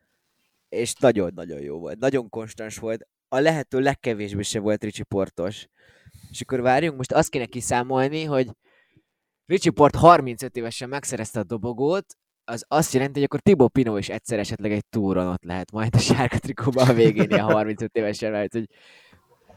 És 0.70 0.94
nagyon-nagyon 0.94 1.62
jó 1.62 1.80
volt, 1.80 2.00
nagyon 2.00 2.30
konstans 2.30 2.78
volt, 2.78 3.08
a 3.28 3.40
lehető 3.40 3.80
legkevésbé 3.80 4.42
se 4.42 4.60
volt 4.60 4.84
Ricsi 4.84 5.04
Portos. 5.04 5.68
És 6.34 6.42
akkor 6.42 6.62
várjunk, 6.62 6.98
most 6.98 7.12
azt 7.12 7.30
kéne 7.30 7.46
kiszámolni, 7.46 8.24
hogy 8.24 8.50
Ricsi 9.46 9.70
Port 9.70 9.96
35 9.96 10.56
évesen 10.56 10.90
megszerezte 10.90 11.40
a 11.40 11.44
dobogót, 11.44 12.06
az 12.46 12.66
azt 12.68 12.94
jelenti, 12.94 13.14
hogy 13.14 13.24
akkor 13.24 13.40
Tibó 13.40 13.68
Pino 13.68 13.98
is 13.98 14.10
egyszer 14.10 14.40
esetleg 14.40 14.72
egy 14.72 14.86
túron 14.90 15.28
ott 15.28 15.44
lehet 15.44 15.72
majd 15.72 15.96
a 15.96 16.00
sárga 16.00 16.38
trikóban 16.38 16.90
a 16.90 16.94
végén, 16.94 17.30
ilyen 17.30 17.44
35 17.44 17.96
évesen, 17.96 18.32
mert 18.32 18.54
hogy 18.54 18.70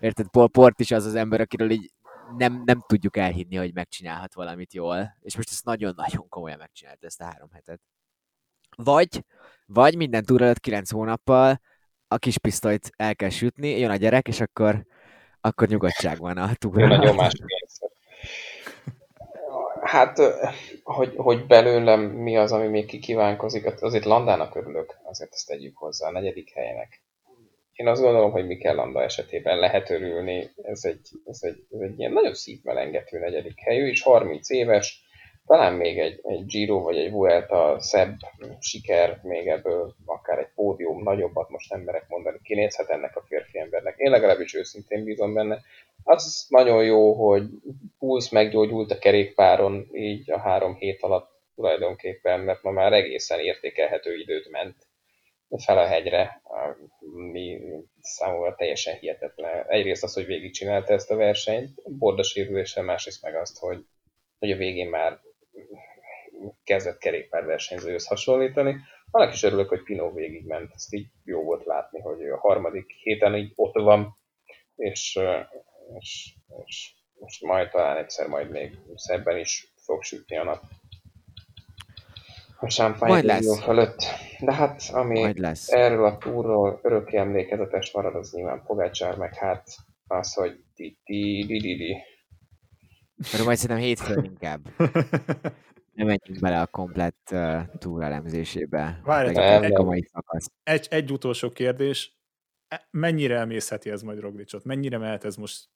Érted, 0.01 0.29
Paul 0.29 0.49
Port 0.49 0.81
is 0.81 0.91
az 0.91 1.05
az 1.05 1.15
ember, 1.15 1.41
akiről 1.41 1.71
így 1.71 1.93
nem, 2.37 2.63
nem 2.65 2.85
tudjuk 2.87 3.17
elhinni, 3.17 3.57
hogy 3.57 3.75
megcsinálhat 3.75 4.35
valamit 4.35 4.75
jól, 4.75 5.17
és 5.21 5.37
most 5.37 5.51
ezt 5.51 5.65
nagyon-nagyon 5.65 6.29
komolyan 6.29 6.59
megcsinált 6.59 7.05
ezt 7.05 7.21
a 7.21 7.25
három 7.25 7.51
hetet. 7.51 7.81
Vagy, 8.77 9.25
vagy 9.67 9.97
minden 9.97 10.25
túra 10.25 10.45
előtt 10.45 10.61
kilenc 10.61 10.91
hónappal 10.91 11.61
a 12.09 12.17
kis 12.19 12.39
pisztolyt 12.39 12.91
el 12.97 13.17
kell 13.17 13.29
sütni, 13.29 13.79
jön 13.79 13.91
a 13.91 13.97
gyerek, 13.97 14.29
és 14.29 14.41
akkor, 14.41 14.87
akkor 15.47 15.69
nyugodtság 15.69 16.19
van 16.19 16.37
a 16.37 16.55
túra. 16.55 16.87
Nagyon 16.87 17.15
más 17.15 17.33
Hát, 19.81 20.19
hogy, 20.83 21.13
hogy 21.17 21.47
belőlem 21.47 22.01
mi 22.01 22.37
az, 22.37 22.53
ami 22.53 22.67
még 22.67 22.87
kikívánkozik, 22.87 23.83
azért 23.83 24.05
Landának 24.05 24.55
örülök, 24.55 24.99
azért 25.03 25.33
ezt 25.33 25.47
tegyük 25.47 25.77
hozzá 25.77 26.09
a 26.09 26.13
negyedik 26.13 26.53
helyenek 26.53 27.01
én 27.77 27.89
azt 27.89 28.03
gondolom, 28.03 28.31
hogy 28.31 28.47
Mikel 28.47 29.03
esetében 29.03 29.59
lehet 29.59 29.91
örülni. 29.91 30.51
Ez 30.63 30.85
egy, 30.85 31.09
ez 31.25 31.39
egy, 31.41 31.67
ez 31.71 31.81
egy 31.81 31.99
ilyen 31.99 32.13
nagyon 32.13 32.35
szívmelengető 32.35 33.19
negyedik 33.19 33.61
helyű, 33.61 33.87
és 33.87 34.03
30 34.03 34.51
éves, 34.51 35.06
talán 35.47 35.73
még 35.73 35.99
egy, 35.99 36.21
egy 36.23 36.47
Giro 36.47 36.81
vagy 36.81 36.97
egy 36.97 37.11
Vuelta 37.11 37.77
szebb 37.81 38.17
siker, 38.61 39.21
még 39.23 39.47
ebből 39.47 39.95
akár 40.05 40.39
egy 40.39 40.51
pódium 40.55 41.03
nagyobbat 41.03 41.49
most 41.49 41.71
nem 41.71 41.81
merek 41.81 42.09
mondani, 42.09 42.39
kinézhet 42.43 42.89
ennek 42.89 43.17
a 43.17 43.25
férfi 43.29 43.59
embernek. 43.59 43.95
Én 43.99 44.11
legalábbis 44.11 44.55
őszintén 44.55 45.05
bízom 45.05 45.35
benne. 45.35 45.61
Az 46.03 46.47
nagyon 46.49 46.85
jó, 46.85 47.13
hogy 47.13 47.43
Pulsz 47.99 48.31
meggyógyult 48.31 48.91
a 48.91 48.99
kerékpáron 48.99 49.89
így 49.93 50.31
a 50.31 50.39
három 50.39 50.75
hét 50.75 51.03
alatt 51.03 51.31
tulajdonképpen, 51.55 52.41
mert 52.41 52.63
ma 52.63 52.71
már 52.71 52.93
egészen 52.93 53.41
értékelhető 53.41 54.17
időt 54.19 54.51
ment 54.51 54.77
fel 55.57 55.79
a 55.79 55.87
hegyre, 55.87 56.41
ami 57.15 57.61
számomra 58.01 58.55
teljesen 58.55 58.99
hihetetlen. 58.99 59.65
Egyrészt 59.69 60.03
az, 60.03 60.15
hogy 60.15 60.27
végigcsinálta 60.27 60.93
ezt 60.93 61.11
a 61.11 61.17
versenyt, 61.17 61.99
borda 61.99 62.23
sérüléssel, 62.23 62.83
másrészt 62.83 63.23
meg 63.23 63.35
azt, 63.35 63.59
hogy, 63.59 63.85
hogy 64.39 64.51
a 64.51 64.57
végén 64.57 64.89
már 64.89 65.21
kezdett 66.65 66.99
kerékpárversenyzőhöz 66.99 68.07
hasonlítani. 68.07 68.77
Annak 69.11 69.33
is 69.33 69.43
örülök, 69.43 69.69
hogy 69.69 69.83
Pino 69.83 70.13
végigment, 70.13 70.71
ezt 70.75 70.95
így 70.95 71.09
jó 71.25 71.43
volt 71.43 71.65
látni, 71.65 72.01
hogy 72.01 72.29
a 72.29 72.39
harmadik 72.39 72.91
héten 72.91 73.37
így 73.37 73.53
ott 73.55 73.75
van, 73.75 74.17
és, 74.77 75.19
és, 75.99 76.35
és 76.65 76.95
most 77.19 77.43
majd 77.43 77.71
talán 77.71 77.97
egyszer 77.97 78.27
majd 78.27 78.51
még 78.51 78.79
szebben 78.95 79.39
is 79.39 79.73
fog 79.77 80.03
sütni 80.03 80.37
a 80.37 80.45
nap 80.45 80.63
a 82.61 82.67
champagne 82.67 83.41
fölött. 83.63 84.05
De 84.41 84.53
hát, 84.53 84.83
ami 84.93 85.21
Majd 85.21 85.39
lesz. 85.39 85.73
erről 85.73 86.05
a 86.05 86.19
túrról 86.19 86.81
örökké 86.83 87.17
emlékezetes 87.17 87.93
marad, 87.93 88.15
az 88.15 88.33
nyilván 88.33 88.63
Pogácsár, 88.67 89.17
meg 89.17 89.35
hát 89.35 89.69
az, 90.07 90.35
hogy 90.35 90.65
di 90.75 90.99
di 91.05 91.45
di 91.47 91.59
di 91.59 91.77
di. 91.77 91.97
Erről 93.33 93.47
majd 93.47 93.57
szerintem 93.57 93.87
hétfőn 93.87 94.25
inkább. 94.25 94.69
Nem 95.93 96.07
menjünk 96.07 96.41
bele 96.41 96.61
a 96.61 96.67
komplett 96.67 97.29
uh, 97.33 97.63
túrelemzésébe. 97.79 99.01
Várjatok, 99.05 99.95
egy, 99.95 100.13
egy, 100.63 100.87
egy 100.91 101.13
utolsó 101.13 101.51
kérdés. 101.51 102.19
E, 102.69 102.89
mennyire 102.91 103.39
emészheti 103.39 103.91
ez 103.91 104.03
majd 104.03 104.21
Roglicsot? 104.21 104.65
Mennyire 104.65 104.99
mehet 104.99 105.25
ez 105.25 105.37
most? 105.37 105.69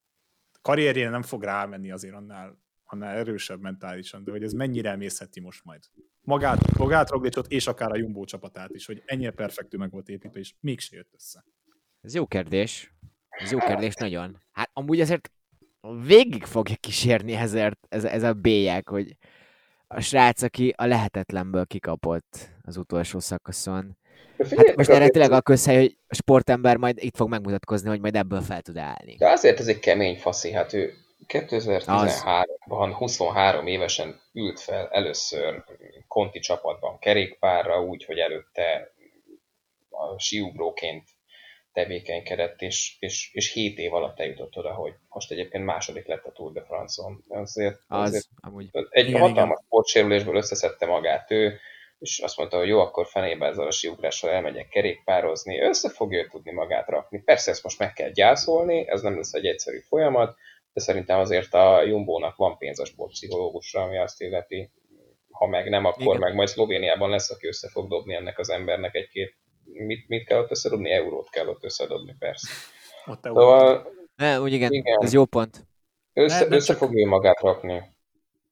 Karrierjére 0.62 1.11
nem 1.11 1.22
fog 1.22 1.42
rámenni 1.42 1.90
azért 1.90 2.14
annál 2.14 2.59
annál 2.92 3.16
erősebb 3.16 3.61
mentálisan, 3.61 4.24
de 4.24 4.31
hogy 4.31 4.42
ez 4.42 4.53
mennyire 4.53 4.90
emészheti 4.90 5.40
most 5.40 5.64
majd 5.64 5.83
magát, 6.20 6.76
magát 6.76 7.11
Roglicot 7.11 7.46
és 7.46 7.66
akár 7.66 7.90
a 7.90 7.96
Jumbo 7.96 8.24
csapatát 8.24 8.70
is, 8.70 8.87
hogy 8.87 9.03
ennyire 9.07 9.31
perfektű 9.31 9.76
meg 9.76 9.90
volt 9.90 10.09
építve, 10.09 10.38
és 10.38 10.55
mégse 10.61 10.96
jött 10.96 11.12
össze. 11.14 11.44
Ez 12.00 12.14
jó 12.14 12.26
kérdés. 12.26 12.94
Ez 13.29 13.50
jó 13.50 13.59
kérdés 13.59 13.94
nagyon. 13.94 14.42
Hát 14.50 14.70
amúgy 14.72 15.00
azért 15.00 15.31
végig 16.06 16.44
fogja 16.44 16.76
kísérni 16.80 17.34
ezért, 17.34 17.78
ez, 17.88 18.04
ez 18.04 18.22
a 18.22 18.32
bélyek, 18.32 18.88
hogy 18.88 19.16
a 19.86 20.00
srác, 20.00 20.42
aki 20.42 20.74
a 20.76 20.86
lehetetlenből 20.86 21.66
kikapott 21.66 22.50
az 22.62 22.76
utolsó 22.76 23.18
szakaszon, 23.18 23.98
Hát 24.56 24.76
most 24.76 24.88
erre 24.88 25.08
tényleg 25.08 25.32
a 25.32 25.40
közhely, 25.40 25.76
hogy 25.76 25.96
a 26.08 26.14
sportember 26.14 26.76
majd 26.76 26.98
itt 27.02 27.16
fog 27.16 27.28
megmutatkozni, 27.28 27.88
hogy 27.88 28.00
majd 28.00 28.16
ebből 28.16 28.40
fel 28.40 28.62
tud 28.62 28.76
állni. 28.76 29.14
De 29.16 29.30
azért 29.30 29.58
ez 29.58 29.66
egy 29.66 29.78
kemény 29.78 30.16
faszi, 30.16 30.52
hát 30.52 30.72
ő 30.72 30.94
2013-ban 31.28 32.94
23 32.96 33.66
évesen 33.66 34.20
ült 34.32 34.60
fel 34.60 34.88
először 34.90 35.64
Conti 36.08 36.38
csapatban 36.38 36.98
kerékpárra, 36.98 37.82
úgy, 37.82 38.04
hogy 38.04 38.18
előtte 38.18 38.92
a 39.90 40.18
siugróként 40.18 41.08
tevékenykedett, 41.72 42.61
és, 42.61 42.96
és, 42.98 43.30
és 43.33 43.52
7 43.52 43.78
év 43.78 43.94
alatt 43.94 44.20
eljutott 44.20 44.56
oda, 44.56 44.72
hogy 44.72 44.92
most 45.09 45.30
egyébként 45.30 45.64
második 45.64 46.06
lett 46.06 46.24
a 46.24 46.33
Tour 46.33 46.52
de 46.52 46.62
France-on. 46.62 47.24
Azért, 47.28 47.80
Az, 47.87 48.09
azért 48.09 48.26
amúgy. 48.40 48.68
egy 48.90 49.09
Igen, 49.09 49.20
hatalmas 49.20 49.59
sportsérülésből 49.64 50.37
összeszedte 50.37 50.87
magát 50.87 51.30
ő, 51.30 51.59
és 51.98 52.18
azt 52.18 52.37
mondta, 52.37 52.59
hogy 52.59 52.68
jó, 52.68 52.80
akkor 52.80 53.06
fenébe 53.06 53.46
ezzel 53.46 53.66
a 53.66 53.70
siugrással 53.70 54.30
elmegyek 54.30 54.68
kerékpározni, 54.68 55.61
össze 55.61 55.90
fogja 55.90 56.28
tudni 56.30 56.52
magát 56.52 56.88
rakni. 56.88 57.22
Persze 57.22 57.50
ezt 57.50 57.62
most 57.62 57.78
meg 57.78 57.92
kell 57.92 58.11
gyászolni, 58.11 58.88
ez 58.88 59.02
nem 59.02 59.16
lesz 59.16 59.33
egy 59.33 59.46
egyszerű 59.46 59.78
folyamat, 59.78 60.37
de 60.72 60.80
szerintem 60.80 61.18
azért 61.18 61.54
a 61.54 61.83
Jumbo-nak 61.83 62.37
van 62.37 62.59
pénz 62.59 62.80
a 62.80 62.85
sportpszichológusra, 62.85 63.83
ami 63.83 63.98
azt 63.98 64.20
illeti, 64.20 64.70
ha 65.30 65.46
meg 65.46 65.68
nem, 65.68 65.85
akkor 65.85 66.02
Igen. 66.02 66.18
meg 66.18 66.35
majd 66.35 66.48
Szlovéniában 66.48 67.11
lesz, 67.11 67.30
aki 67.30 67.46
össze 67.46 67.68
fog 67.68 67.88
dobni 67.88 68.14
ennek 68.14 68.38
az 68.38 68.50
embernek 68.50 68.94
egy-két, 68.94 69.37
mit, 69.72 70.09
mit 70.09 70.24
kell 70.24 70.38
ott 70.38 70.50
összedobni? 70.50 70.90
Eurót 70.90 71.30
kell 71.30 71.46
ott 71.46 71.64
összedobni, 71.64 72.16
persze. 72.18 72.48
Ott. 73.06 73.22
Szóval 73.22 73.88
Ne, 74.16 74.40
úgy 74.40 74.52
igen, 74.52 74.72
Igen. 74.72 75.02
ez 75.02 75.12
jó 75.12 75.24
pont. 75.24 75.66
össze, 76.12 76.40
nem 76.40 76.52
össze 76.52 76.66
csak- 76.66 76.76
fogja 76.76 77.06
magát 77.09 77.40
rakni. 77.40 77.83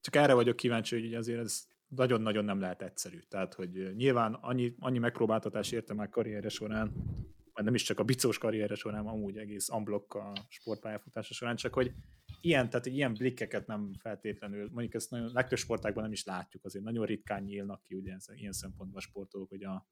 Csak 0.00 0.16
erre 0.16 0.34
vagyok 0.34 0.56
kíváncsi, 0.56 1.00
hogy 1.00 1.14
azért 1.14 1.40
ez 1.40 1.64
nagyon-nagyon 1.88 2.44
nem 2.44 2.60
lehet 2.60 2.82
egyszerű. 2.82 3.18
Tehát, 3.28 3.54
hogy 3.54 3.94
nyilván 3.96 4.34
annyi, 4.34 4.74
annyi 4.78 4.98
megpróbáltatás 4.98 5.72
érte 5.72 5.94
már 5.94 6.08
karrierje 6.08 6.48
során, 6.48 6.92
vagy 7.52 7.64
nem 7.64 7.74
is 7.74 7.82
csak 7.82 7.98
a 8.00 8.02
bicós 8.04 8.38
karrierje 8.38 8.74
során, 8.76 9.06
amúgy 9.06 9.36
egész 9.36 9.68
unblock 9.68 10.14
a 10.14 10.32
sportpályafutása 10.48 11.34
során, 11.34 11.56
csak 11.56 11.74
hogy 11.74 11.92
ilyen, 12.40 12.70
tehát 12.70 12.86
ilyen 12.86 13.12
blikkeket 13.14 13.66
nem 13.66 13.90
feltétlenül, 13.98 14.68
mondjuk 14.72 14.94
ezt 14.94 15.10
nagyon, 15.10 15.30
legtöbb 15.32 15.58
sportágban 15.58 16.02
nem 16.02 16.12
is 16.12 16.24
látjuk, 16.24 16.64
azért 16.64 16.84
nagyon 16.84 17.06
ritkán 17.06 17.42
nyílnak 17.42 17.82
ki 17.82 17.94
ugye 17.94 18.12
ez, 18.12 18.26
ilyen 18.34 18.52
szempontból 18.52 18.98
a 18.98 19.02
sportolók, 19.02 19.48
hogy 19.48 19.62
a 19.64 19.86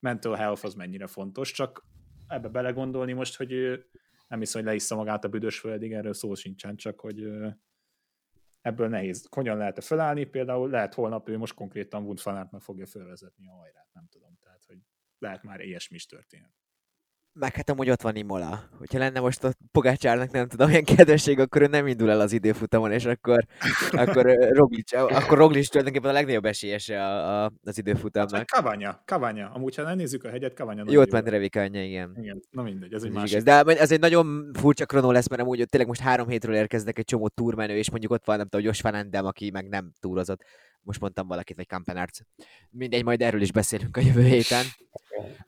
mental 0.00 0.34
health 0.34 0.64
az 0.64 0.74
mennyire 0.74 1.06
fontos, 1.06 1.52
csak 1.52 1.86
ebbe 2.26 2.48
belegondolni 2.48 3.12
most, 3.12 3.36
hogy 3.36 3.52
ö, 3.52 3.76
nem 4.28 4.38
hiszem, 4.38 4.60
hogy 4.60 4.70
leissza 4.70 4.96
magát 4.96 5.24
a 5.24 5.28
büdös 5.28 5.58
földig, 5.58 5.92
erről 5.92 6.14
szó 6.14 6.34
sincsen, 6.34 6.76
csak 6.76 7.00
hogy 7.00 7.28
ebből 8.60 8.88
nehéz. 8.88 9.26
Hogyan 9.30 9.56
lehet-e 9.56 9.80
felállni? 9.80 10.24
Például 10.24 10.70
lehet 10.70 10.94
holnap 10.94 11.28
ő 11.28 11.38
most 11.38 11.54
konkrétan 11.54 12.16
meg 12.50 12.60
fogja 12.60 12.86
fölvezetni 12.86 13.48
a 13.48 13.52
hajrát, 13.52 13.88
nem 13.92 14.06
tudom. 14.10 14.36
Tehát, 14.40 14.64
hogy 14.64 14.78
lehet 15.18 15.42
már 15.42 15.60
ilyesmi 15.60 15.96
is 15.96 16.06
történhet. 16.06 16.59
Meg 17.32 17.54
hát 17.54 17.70
amúgy 17.70 17.90
ott 17.90 18.02
van 18.02 18.16
Imola. 18.16 18.62
Hogyha 18.78 18.98
lenne 18.98 19.20
most 19.20 19.44
a 19.44 19.52
Pogácsárnak 19.72 20.30
nem 20.30 20.48
tudom, 20.48 20.70
ilyen 20.70 20.84
kedvesség, 20.84 21.38
akkor 21.38 21.62
ő 21.62 21.66
nem 21.66 21.86
indul 21.86 22.10
el 22.10 22.20
az 22.20 22.32
időfutamon, 22.32 22.92
és 22.92 23.04
akkor, 23.04 23.44
akkor 23.90 24.26
Roglic, 24.52 24.92
akkor 24.92 25.38
Roglic 25.38 25.68
tulajdonképpen 25.68 26.10
a 26.10 26.12
legnagyobb 26.12 26.44
esélyese 26.44 27.04
a, 27.04 27.44
a, 27.44 27.52
az 27.64 27.78
időfutamnak. 27.78 28.46
Kavanya, 28.46 29.02
Kavanya. 29.04 29.50
Amúgy, 29.54 29.74
ha 29.74 29.88
elnézzük 29.88 30.24
a 30.24 30.28
hegyet, 30.28 30.54
Kavanya 30.54 30.84
Jót 30.86 31.06
jó. 31.06 31.12
ment 31.12 31.28
Revikanya, 31.28 31.82
igen. 31.82 32.16
Igen, 32.20 32.42
na 32.50 32.62
mindegy, 32.62 32.92
ez 32.92 33.02
egy 33.02 33.10
másik. 33.12 33.30
igaz. 33.40 33.64
De 33.64 33.72
ez 33.80 33.92
egy 33.92 34.00
nagyon 34.00 34.50
furcsa 34.52 34.86
kronó 34.86 35.10
lesz, 35.10 35.28
mert 35.28 35.42
amúgy 35.42 35.66
tényleg 35.68 35.88
most 35.88 36.00
három 36.00 36.28
hétről 36.28 36.54
érkeznek 36.54 36.98
egy 36.98 37.04
csomó 37.04 37.28
túrmenő, 37.28 37.76
és 37.76 37.90
mondjuk 37.90 38.12
ott 38.12 38.24
van, 38.24 38.36
nem 38.36 38.48
tudom, 38.48 38.66
Josh 38.66 38.82
Van 38.82 38.94
Endem, 38.94 39.24
aki 39.26 39.50
meg 39.50 39.68
nem 39.68 39.92
túrozott. 40.00 40.42
Most 40.82 41.00
mondtam 41.00 41.26
valakit, 41.26 41.56
vagy 41.56 41.66
Kampenarc. 41.66 42.18
Mindegy, 42.70 43.04
majd 43.04 43.22
erről 43.22 43.40
is 43.40 43.52
beszélünk 43.52 43.96
a 43.96 44.00
jövő 44.00 44.22
héten. 44.22 44.64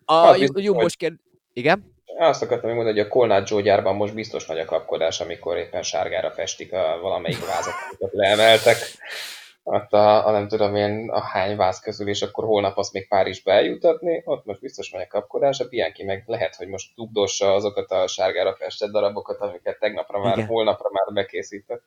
A 0.05 0.14
Hát, 0.14 0.31
Ju- 0.31 0.40
biztos, 0.40 0.62
Jumbos 0.62 0.97
kérd... 0.97 1.18
Igen? 1.53 1.95
Azt 2.19 2.43
akartam 2.43 2.71
mondani, 2.75 2.99
hogy 2.99 3.07
a 3.07 3.11
Kolnát 3.11 3.49
Joe 3.49 3.62
gyárban 3.62 3.97
most 3.97 4.15
biztos 4.15 4.47
nagy 4.47 4.59
a 4.59 4.65
kapkodás, 4.65 5.21
amikor 5.21 5.57
éppen 5.57 5.83
sárgára 5.83 6.31
festik 6.31 6.73
a 6.73 6.99
valamelyik 7.01 7.47
vázat, 7.47 7.75
amiket 7.87 8.12
leemeltek. 8.12 8.77
Ott 9.65 9.93
a, 9.93 10.27
a, 10.27 10.31
nem 10.31 10.49
tudom 10.49 10.77
én 10.77 11.11
a 11.11 11.21
hány 11.21 11.57
váz 11.57 11.81
közül, 11.81 12.09
és 12.09 12.23
akkor 12.23 12.45
holnap 12.45 12.77
azt 12.77 12.93
még 12.93 13.09
Párizsba 13.09 13.53
eljutatni, 13.53 14.23
ott 14.25 14.45
most 14.45 14.61
biztos 14.61 14.91
megy 14.91 15.03
a 15.03 15.07
kapkodás, 15.07 15.61
a 15.61 15.69
Bianchi 15.69 16.05
meg 16.05 16.23
lehet, 16.27 16.55
hogy 16.55 16.69
most 16.69 16.95
dugdossa 16.95 17.55
azokat 17.55 17.91
a 17.91 18.07
sárgára 18.07 18.55
festett 18.55 18.91
darabokat, 18.91 19.41
amiket 19.41 19.79
tegnapra 19.79 20.19
már, 20.19 20.37
Igen. 20.37 20.49
holnapra 20.49 20.88
már 20.93 21.12
bekészített. 21.15 21.85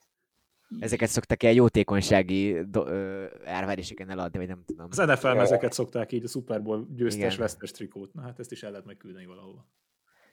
Ezeket 0.80 1.10
szoktak 1.10 1.43
ilyen 1.43 1.56
jótékonysági 1.56 2.62
do- 2.69 2.88
ö, 2.88 3.25
árveréseken 3.45 4.10
eladni, 4.10 4.38
vagy 4.38 4.47
nem 4.47 4.63
tudom. 4.65 4.88
Az 4.89 4.97
NFL 4.97 5.28
ezeket 5.28 5.73
szokták 5.73 6.12
így, 6.12 6.23
a 6.23 6.28
Super 6.28 6.62
Bowl 6.62 6.88
győztes, 6.95 7.38
vesztes 7.38 7.71
trikót. 7.71 8.13
Na 8.13 8.21
hát 8.21 8.39
ezt 8.39 8.51
is 8.51 8.63
el 8.63 8.69
lehet 8.69 8.86
meg 8.86 8.97
küldeni 8.97 9.25
valahova. 9.25 9.67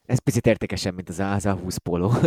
Ez 0.05 0.19
picit 0.19 0.47
értékesebb, 0.47 0.95
mint 0.95 1.09
az 1.09 1.19
a, 1.19 1.33
az 1.33 1.47
a 1.47 1.55
20 1.55 1.77
póló. 1.77 2.13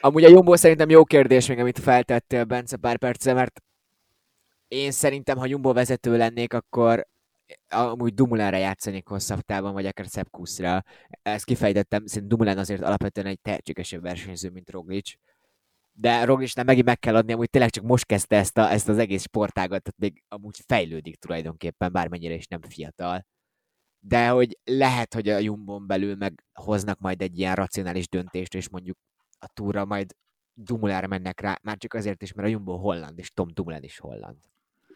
Amúgy 0.00 0.24
a 0.24 0.28
Jumbo 0.28 0.56
szerintem 0.56 0.90
jó 0.90 1.04
kérdés 1.04 1.48
még, 1.48 1.58
amit 1.58 1.78
feltettél, 1.78 2.44
Bence, 2.44 2.76
pár 2.76 2.98
perce, 2.98 3.32
mert 3.32 3.62
én 4.68 4.90
szerintem, 4.90 5.38
ha 5.38 5.46
Jumbo 5.46 5.72
vezető 5.72 6.16
lennék, 6.16 6.52
akkor 6.52 7.06
amúgy 7.68 8.14
Dumulára 8.14 8.56
játszanék 8.56 9.06
hosszabb 9.06 9.40
távon, 9.40 9.72
vagy 9.72 9.86
akár 9.86 10.06
Sepp 10.06 10.26
Kuszra. 10.30 10.82
Ezt 11.22 11.44
kifejtettem, 11.44 12.06
szerintem 12.06 12.38
Dumulán 12.38 12.58
azért 12.58 12.82
alapvetően 12.82 13.26
egy 13.26 13.40
tehetségesebb 13.40 14.02
versenyző, 14.02 14.50
mint 14.50 14.70
Roglic. 14.70 15.12
De 15.92 16.24
Roglicnál 16.24 16.64
megint 16.64 16.86
meg 16.86 16.98
kell 16.98 17.16
adni, 17.16 17.32
amúgy 17.32 17.50
tényleg 17.50 17.70
csak 17.70 17.84
most 17.84 18.06
kezdte 18.06 18.36
ezt, 18.36 18.58
a, 18.58 18.70
ezt 18.70 18.88
az 18.88 18.98
egész 18.98 19.22
sportágat, 19.22 19.82
tehát 19.82 19.98
még 19.98 20.24
amúgy 20.28 20.60
fejlődik 20.66 21.16
tulajdonképpen, 21.16 21.92
bármennyire 21.92 22.34
is 22.34 22.46
nem 22.46 22.60
fiatal 22.62 23.26
de 24.00 24.28
hogy 24.28 24.58
lehet, 24.64 25.14
hogy 25.14 25.28
a 25.28 25.38
Jumbon 25.38 25.86
belül 25.86 26.16
meg 26.16 26.44
hoznak 26.52 26.98
majd 26.98 27.22
egy 27.22 27.38
ilyen 27.38 27.54
racionális 27.54 28.08
döntést, 28.08 28.54
és 28.54 28.68
mondjuk 28.68 28.98
a 29.38 29.48
túra 29.52 29.84
majd 29.84 30.14
Dumulára 30.54 31.06
mennek 31.06 31.40
rá, 31.40 31.58
már 31.62 31.76
csak 31.76 31.94
azért 31.94 32.22
is, 32.22 32.32
mert 32.32 32.48
a 32.48 32.50
Jumbo 32.50 32.76
holland, 32.76 33.18
és 33.18 33.30
Tom 33.30 33.48
Dumoulin 33.52 33.82
is 33.82 33.98
holland. 33.98 34.38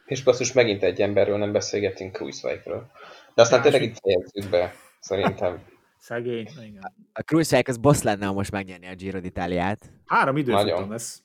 És 0.05 0.23
basszus, 0.23 0.53
megint 0.53 0.83
egy 0.83 1.01
emberről 1.03 1.39
nem 1.39 1.53
beszélgetünk, 1.53 2.13
Kruiswijkről. 2.13 2.91
De 3.35 3.43
aztán 3.43 3.63
tényleg 3.63 3.83
itt 3.83 3.99
fejezzük 3.99 4.51
be, 4.51 4.75
szerintem. 5.01 5.63
Szegény, 5.99 6.49
igen. 6.63 6.95
A 7.13 7.21
Cruiserek 7.21 7.69
az 7.69 7.77
boss 7.77 8.03
lenne, 8.03 8.27
ha 8.27 8.33
most 8.33 8.51
megnyerni 8.51 8.87
a 8.87 8.95
Giro 8.95 9.19
d'Italiát. 9.23 9.79
Három 10.07 10.37
időfutam 10.37 10.91
lesz. 10.91 11.23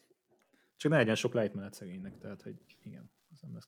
Csak 0.77 0.91
ne 0.91 0.97
legyen 0.97 1.15
sok 1.15 1.33
lejtmenet 1.33 1.73
szegénynek, 1.73 2.13
tehát 2.21 2.41
hogy 2.41 2.53
igen, 2.83 3.11
az. 3.57 3.67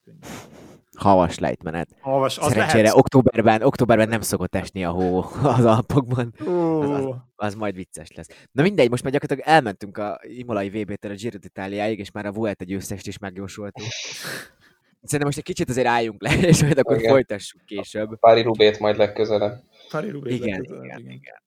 Havas 0.97 1.39
lejtmenet. 1.39 1.95
Havas, 2.01 2.37
az 2.37 2.47
Szerencsére 2.47 2.81
lehet. 2.81 2.97
októberben, 2.97 3.61
októberben 3.61 4.09
nem 4.09 4.21
szokott 4.21 4.55
esni 4.55 4.85
a 4.85 4.89
hó 4.89 5.23
az 5.57 5.65
Alpokban. 5.65 6.33
Ó, 6.47 7.15
Az 7.35 7.55
majd 7.55 7.75
vicces 7.75 8.11
lesz. 8.11 8.27
Na 8.51 8.61
mindegy, 8.61 8.89
most 8.89 9.03
már 9.03 9.11
gyakorlatilag 9.11 9.53
elmentünk 9.55 9.97
a 9.97 10.19
Imolai 10.23 10.69
VB-től 10.69 11.11
a 11.11 11.15
Giro 11.15 11.37
d'Italiáig, 11.41 11.97
és 11.97 12.11
már 12.11 12.25
a 12.25 12.31
Vuelta 12.31 12.63
győztest 12.63 13.07
is 13.07 13.17
megjósoltuk. 13.17 13.83
Szerintem 15.01 15.25
most 15.25 15.38
egy 15.38 15.43
kicsit 15.43 15.69
azért 15.69 15.88
álljunk 15.88 16.21
le, 16.21 16.38
és 16.47 16.62
majd 16.62 16.77
akkor 16.77 16.97
Igen. 16.97 17.12
folytassuk 17.12 17.65
később. 17.65 18.19
Pári 18.19 18.41
Rubét 18.41 18.79
majd 18.79 18.97
legközelebb. 18.97 19.63
Pári 19.89 20.09
Rubé 20.09 20.33
Igen, 20.33 20.49
legközelebb, 20.49 20.83
igen, 20.83 20.99
igen. 20.99 21.12
igen. 21.12 21.41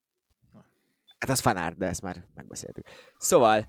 Hát 1.18 1.30
az 1.30 1.40
fanár, 1.40 1.74
de 1.74 1.86
ezt 1.86 2.02
már 2.02 2.24
megbeszéltük. 2.34 2.86
Szóval, 3.16 3.66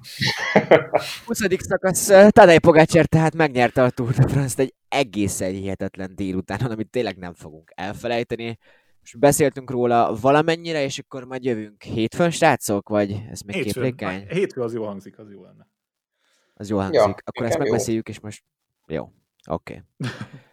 20. 1.25 1.39
szakasz, 1.57 2.05
Tadej 2.29 2.57
Pogácser 2.57 3.05
tehát 3.05 3.35
megnyerte 3.35 3.83
a 3.83 3.89
Tour 3.89 4.11
de 4.11 4.27
France-t 4.27 4.59
egy 4.59 4.73
egészen 4.87 5.51
hihetetlen 5.51 6.15
délutánon, 6.15 6.71
amit 6.71 6.89
tényleg 6.89 7.17
nem 7.17 7.33
fogunk 7.33 7.71
elfelejteni. 7.75 8.57
Most 8.99 9.19
beszéltünk 9.19 9.69
róla 9.69 10.17
valamennyire, 10.21 10.83
és 10.83 10.99
akkor 10.99 11.23
majd 11.25 11.43
jövünk 11.43 11.83
hétfőn, 11.83 12.31
srácok, 12.31 12.89
vagy 12.89 13.11
ez 13.31 13.41
még 13.41 13.55
Hétfőn, 13.55 13.83
képlékeny? 13.83 14.27
hétfő 14.29 14.61
az 14.61 14.73
jó 14.73 14.85
hangzik, 14.85 15.19
az 15.19 15.31
jó 15.31 15.43
lenne. 15.43 15.67
Az 16.53 16.69
jó 16.69 16.77
hangzik. 16.77 16.99
akkor 17.01 17.45
ezt 17.45 17.57
nekem 17.57 17.61
jó. 17.65 17.71
megbeszéljük, 17.71 18.09
és 18.09 18.19
most... 18.19 18.43
Jó, 18.87 19.11
oké. 19.49 19.83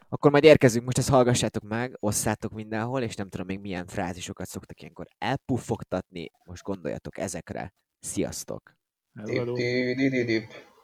Akkor 0.09 0.31
majd 0.31 0.45
érkezünk, 0.45 0.85
most 0.85 0.99
ezt 0.99 1.09
hallgassátok 1.09 1.63
meg, 1.63 1.97
osszátok 2.01 2.53
mindenhol, 2.53 3.03
és 3.03 3.15
nem 3.15 3.29
tudom 3.29 3.47
még 3.47 3.59
milyen 3.61 3.87
frázisokat 3.87 4.47
szoktak 4.47 4.81
ilyenkor 4.81 5.07
elpuffogtatni. 5.19 6.31
Most 6.45 6.63
gondoljatok 6.63 7.19
ezekre. 7.19 7.73
Sziasztok! 7.99 8.79
Hello, 9.15 9.35
hello. 9.35 9.55